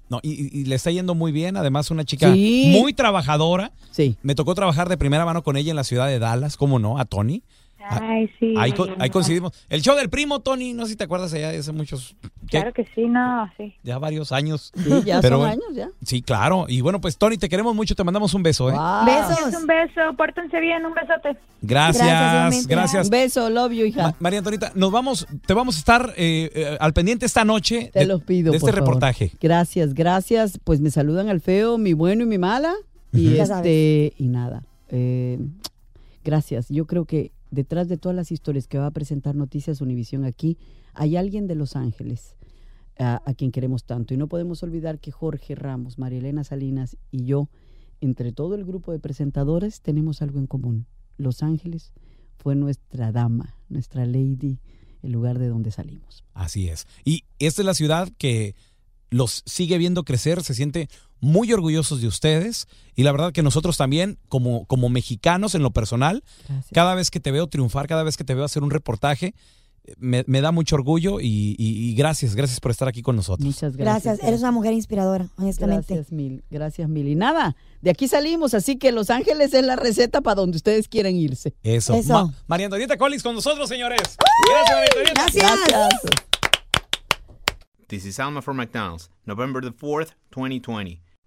no, 0.10 0.20
y, 0.24 0.32
y- 0.32 0.62
y 0.62 0.65
le 0.65 0.76
está 0.76 0.89
yendo 0.89 1.15
muy 1.15 1.32
bien. 1.34 1.58
Además, 1.58 1.91
una 1.91 2.06
chica 2.06 2.32
Sí. 2.34 2.70
muy 2.80 2.93
trabajadora. 2.93 3.74
Sí. 3.91 4.15
Me 4.24 4.36
tocó 4.36 4.56
trabajar 4.56 4.88
de 4.88 4.98
primera 4.98 5.26
mano 5.26 5.43
con 5.43 5.58
ella 5.58 5.72
en 5.72 5.76
la 5.76 5.84
ciudad 5.84 6.08
de 6.08 6.17
Dallas, 6.20 6.56
¿cómo 6.56 6.80
no? 6.80 6.98
A 6.98 7.04
Tony. 7.06 7.43
Ay, 7.89 8.30
sí. 8.39 8.54
Ahí, 8.58 9.10
coincidimos. 9.10 9.52
El 9.69 9.82
show 9.82 9.95
del 9.95 10.10
primo, 10.10 10.39
Tony, 10.39 10.73
no 10.73 10.86
sé 10.86 10.91
si 10.91 10.95
te 10.97 11.04
acuerdas 11.04 11.34
allá 11.34 11.52
de 11.52 11.58
hace 11.60 11.71
muchos, 11.71 12.15
¿qué? 12.50 12.60
Claro 12.60 12.73
que 12.73 12.86
sí, 12.95 13.06
no, 13.08 13.50
sí. 13.58 13.76
ya 13.84 13.97
varios 13.97 14.32
años. 14.32 14.71
Sí, 14.76 14.89
ya 15.06 15.21
Pero 15.21 15.39
son 15.39 15.50
años 15.50 15.65
ya. 15.73 15.89
Sí, 16.04 16.21
claro. 16.21 16.65
Y 16.67 16.82
bueno, 16.82 17.00
pues 17.02 17.17
Tony, 17.17 17.38
te 17.38 17.50
queremos 17.50 17.76
mucho, 17.76 17.95
te 17.95 18.04
mandamos 18.04 18.34
un 18.34 18.43
beso, 18.43 18.69
¿eh? 18.69 18.73
Wow. 18.73 19.06
Besos. 19.06 19.62
Un 19.62 19.67
beso, 19.67 20.02
pórtense 20.17 20.60
bien, 20.60 20.86
un 20.86 20.93
besote. 20.93 21.38
Gracias, 21.62 22.67
Gracias. 22.67 23.06
Un 23.06 23.10
beso, 23.12 23.50
love 23.50 23.71
you, 23.73 23.86
hija. 23.86 24.04
Ma- 24.04 24.15
María 24.19 24.39
Antonita, 24.39 24.71
nos 24.76 24.91
vamos, 24.91 25.28
te 25.45 25.54
vamos 25.54 25.76
a 25.76 25.80
estar 25.80 26.13
eh, 26.17 26.50
eh, 26.54 26.78
al 26.80 26.93
pendiente 26.93 27.26
esta 27.26 27.43
noche 27.45 27.89
Te 27.93 28.00
de, 28.00 28.06
los 28.06 28.21
pido, 28.23 28.52
de 28.52 28.58
este 28.58 28.65
por 28.67 28.76
favor. 28.76 28.88
reportaje. 28.89 29.32
Gracias, 29.41 29.93
gracias. 29.93 30.60
Pues 30.63 30.80
me 30.82 30.91
saludan 30.91 31.30
al 31.30 31.41
feo, 31.41 31.78
mi 31.78 31.93
bueno 31.93 32.23
y 32.23 32.28
mi 32.28 32.38
mala. 32.38 32.73
Y 33.13 33.38
este, 33.38 34.13
y 34.17 34.28
nada. 34.28 34.63
eh, 34.89 35.39
gracias. 36.23 36.67
Yo 36.69 36.86
creo 36.86 37.06
que 37.06 37.32
detrás 37.51 37.88
de 37.88 37.97
todas 37.97 38.15
las 38.15 38.31
historias 38.31 38.67
que 38.67 38.77
va 38.77 38.88
a 38.88 38.91
presentar 38.91 39.36
Noticias 39.36 39.81
Univisión 39.81 40.25
aquí, 40.25 40.57
hay 40.93 41.15
alguien 41.15 41.47
de 41.47 41.55
Los 41.55 41.75
Ángeles 41.75 42.36
a, 42.97 43.21
a 43.25 43.33
quien 43.33 43.51
queremos 43.51 43.83
tanto. 43.83 44.13
Y 44.13 44.17
no 44.17 44.27
podemos 44.27 44.63
olvidar 44.63 44.99
que 44.99 45.12
Jorge 45.12 45.55
Ramos, 45.55 45.97
María 45.97 46.19
Elena 46.19 46.43
Salinas 46.43 46.97
y 47.12 47.25
yo, 47.25 47.49
entre 48.01 48.31
todo 48.31 48.55
el 48.55 48.65
grupo 48.65 48.91
de 48.91 48.99
presentadores, 48.99 49.81
tenemos 49.81 50.21
algo 50.21 50.39
en 50.39 50.47
común. 50.47 50.86
Los 51.17 51.43
Ángeles 51.43 51.93
fue 52.38 52.55
nuestra 52.55 53.12
dama, 53.12 53.55
nuestra 53.69 54.05
lady, 54.05 54.60
el 55.01 55.12
lugar 55.12 55.39
de 55.39 55.47
donde 55.47 55.71
salimos. 55.71 56.23
Así 56.33 56.69
es. 56.69 56.88
Y 57.03 57.23
esta 57.39 57.62
es 57.62 57.65
la 57.65 57.73
ciudad 57.73 58.10
que 58.17 58.55
los 59.10 59.43
sigue 59.45 59.77
viendo 59.77 60.03
crecer, 60.03 60.43
se 60.43 60.53
siente 60.53 60.89
muy 61.19 61.51
orgullosos 61.53 62.01
de 62.01 62.08
ustedes 62.08 62.67
y 62.95 63.03
la 63.03 63.12
verdad 63.12 63.32
que 63.34 63.41
nosotros 63.43 63.77
también 63.77 64.17
como, 64.30 64.65
como 64.65 64.89
mexicanos 64.89 65.56
en 65.56 65.63
lo 65.63 65.71
personal, 65.71 66.23
Gracias. 66.47 66.71
cada 66.73 66.95
vez 66.95 67.10
que 67.12 67.19
te 67.19 67.32
veo 67.32 67.47
triunfar, 67.47 67.88
cada 67.88 68.03
vez 68.03 68.17
que 68.17 68.23
te 68.23 68.34
veo 68.36 68.43
hacer 68.45 68.63
un 68.63 68.71
reportaje, 68.71 69.34
me, 69.97 70.25
me 70.27 70.41
da 70.41 70.51
mucho 70.51 70.75
orgullo 70.75 71.21
y, 71.21 71.56
y- 71.58 71.89
y 71.89 71.95
gracias, 71.95 72.36
gracias 72.36 72.60
por 72.60 72.71
estar 72.71 72.89
aquí 72.89 73.01
con 73.01 73.15
nosotros. 73.15 73.45
Muchas 73.45 73.77
gracias. 73.77 74.03
Gracias, 74.03 74.27
eres 74.27 74.41
una 74.41 74.51
mujer 74.51 74.73
inspiradora, 74.73 75.30
honestamente. 75.38 75.93
Gracias 75.95 76.12
mil, 76.12 76.43
gracias 76.49 76.89
mil. 76.89 77.08
Y 77.08 77.15
nada, 77.15 77.56
de 77.82 77.91
aquí 77.91 78.10
salimos, 78.10 78.53
así 78.53 78.77
que 78.77 78.91
Los 78.91 79.10
Ángeles 79.10 79.53
es 79.53 79.63
la 79.63 79.77
receta 79.77 80.19
para 80.19 80.36
donde 80.36 80.58
ustedes 80.58 80.89
quieren 80.89 81.15
irse. 81.15 81.56
Eso. 81.63 81.93
Eso. 81.93 82.12
Ma- 82.12 82.34
María 82.47 82.65
Antonieta 82.65 82.97
Collins 82.97 83.23
con 83.23 83.34
nosotros, 83.34 83.69
señores. 83.69 84.17
Gracias, 84.49 84.75
María 84.75 85.23
Antonieta. 85.25 85.67
Gracias. 85.69 85.99
This 87.88 88.06
is 88.06 88.19
Alma 88.19 88.41
for 88.41 88.53
McDonald's, 88.53 89.10
November 89.25 89.62
the 89.62 89.71
4th, 89.71 90.10
2020. 90.32 90.99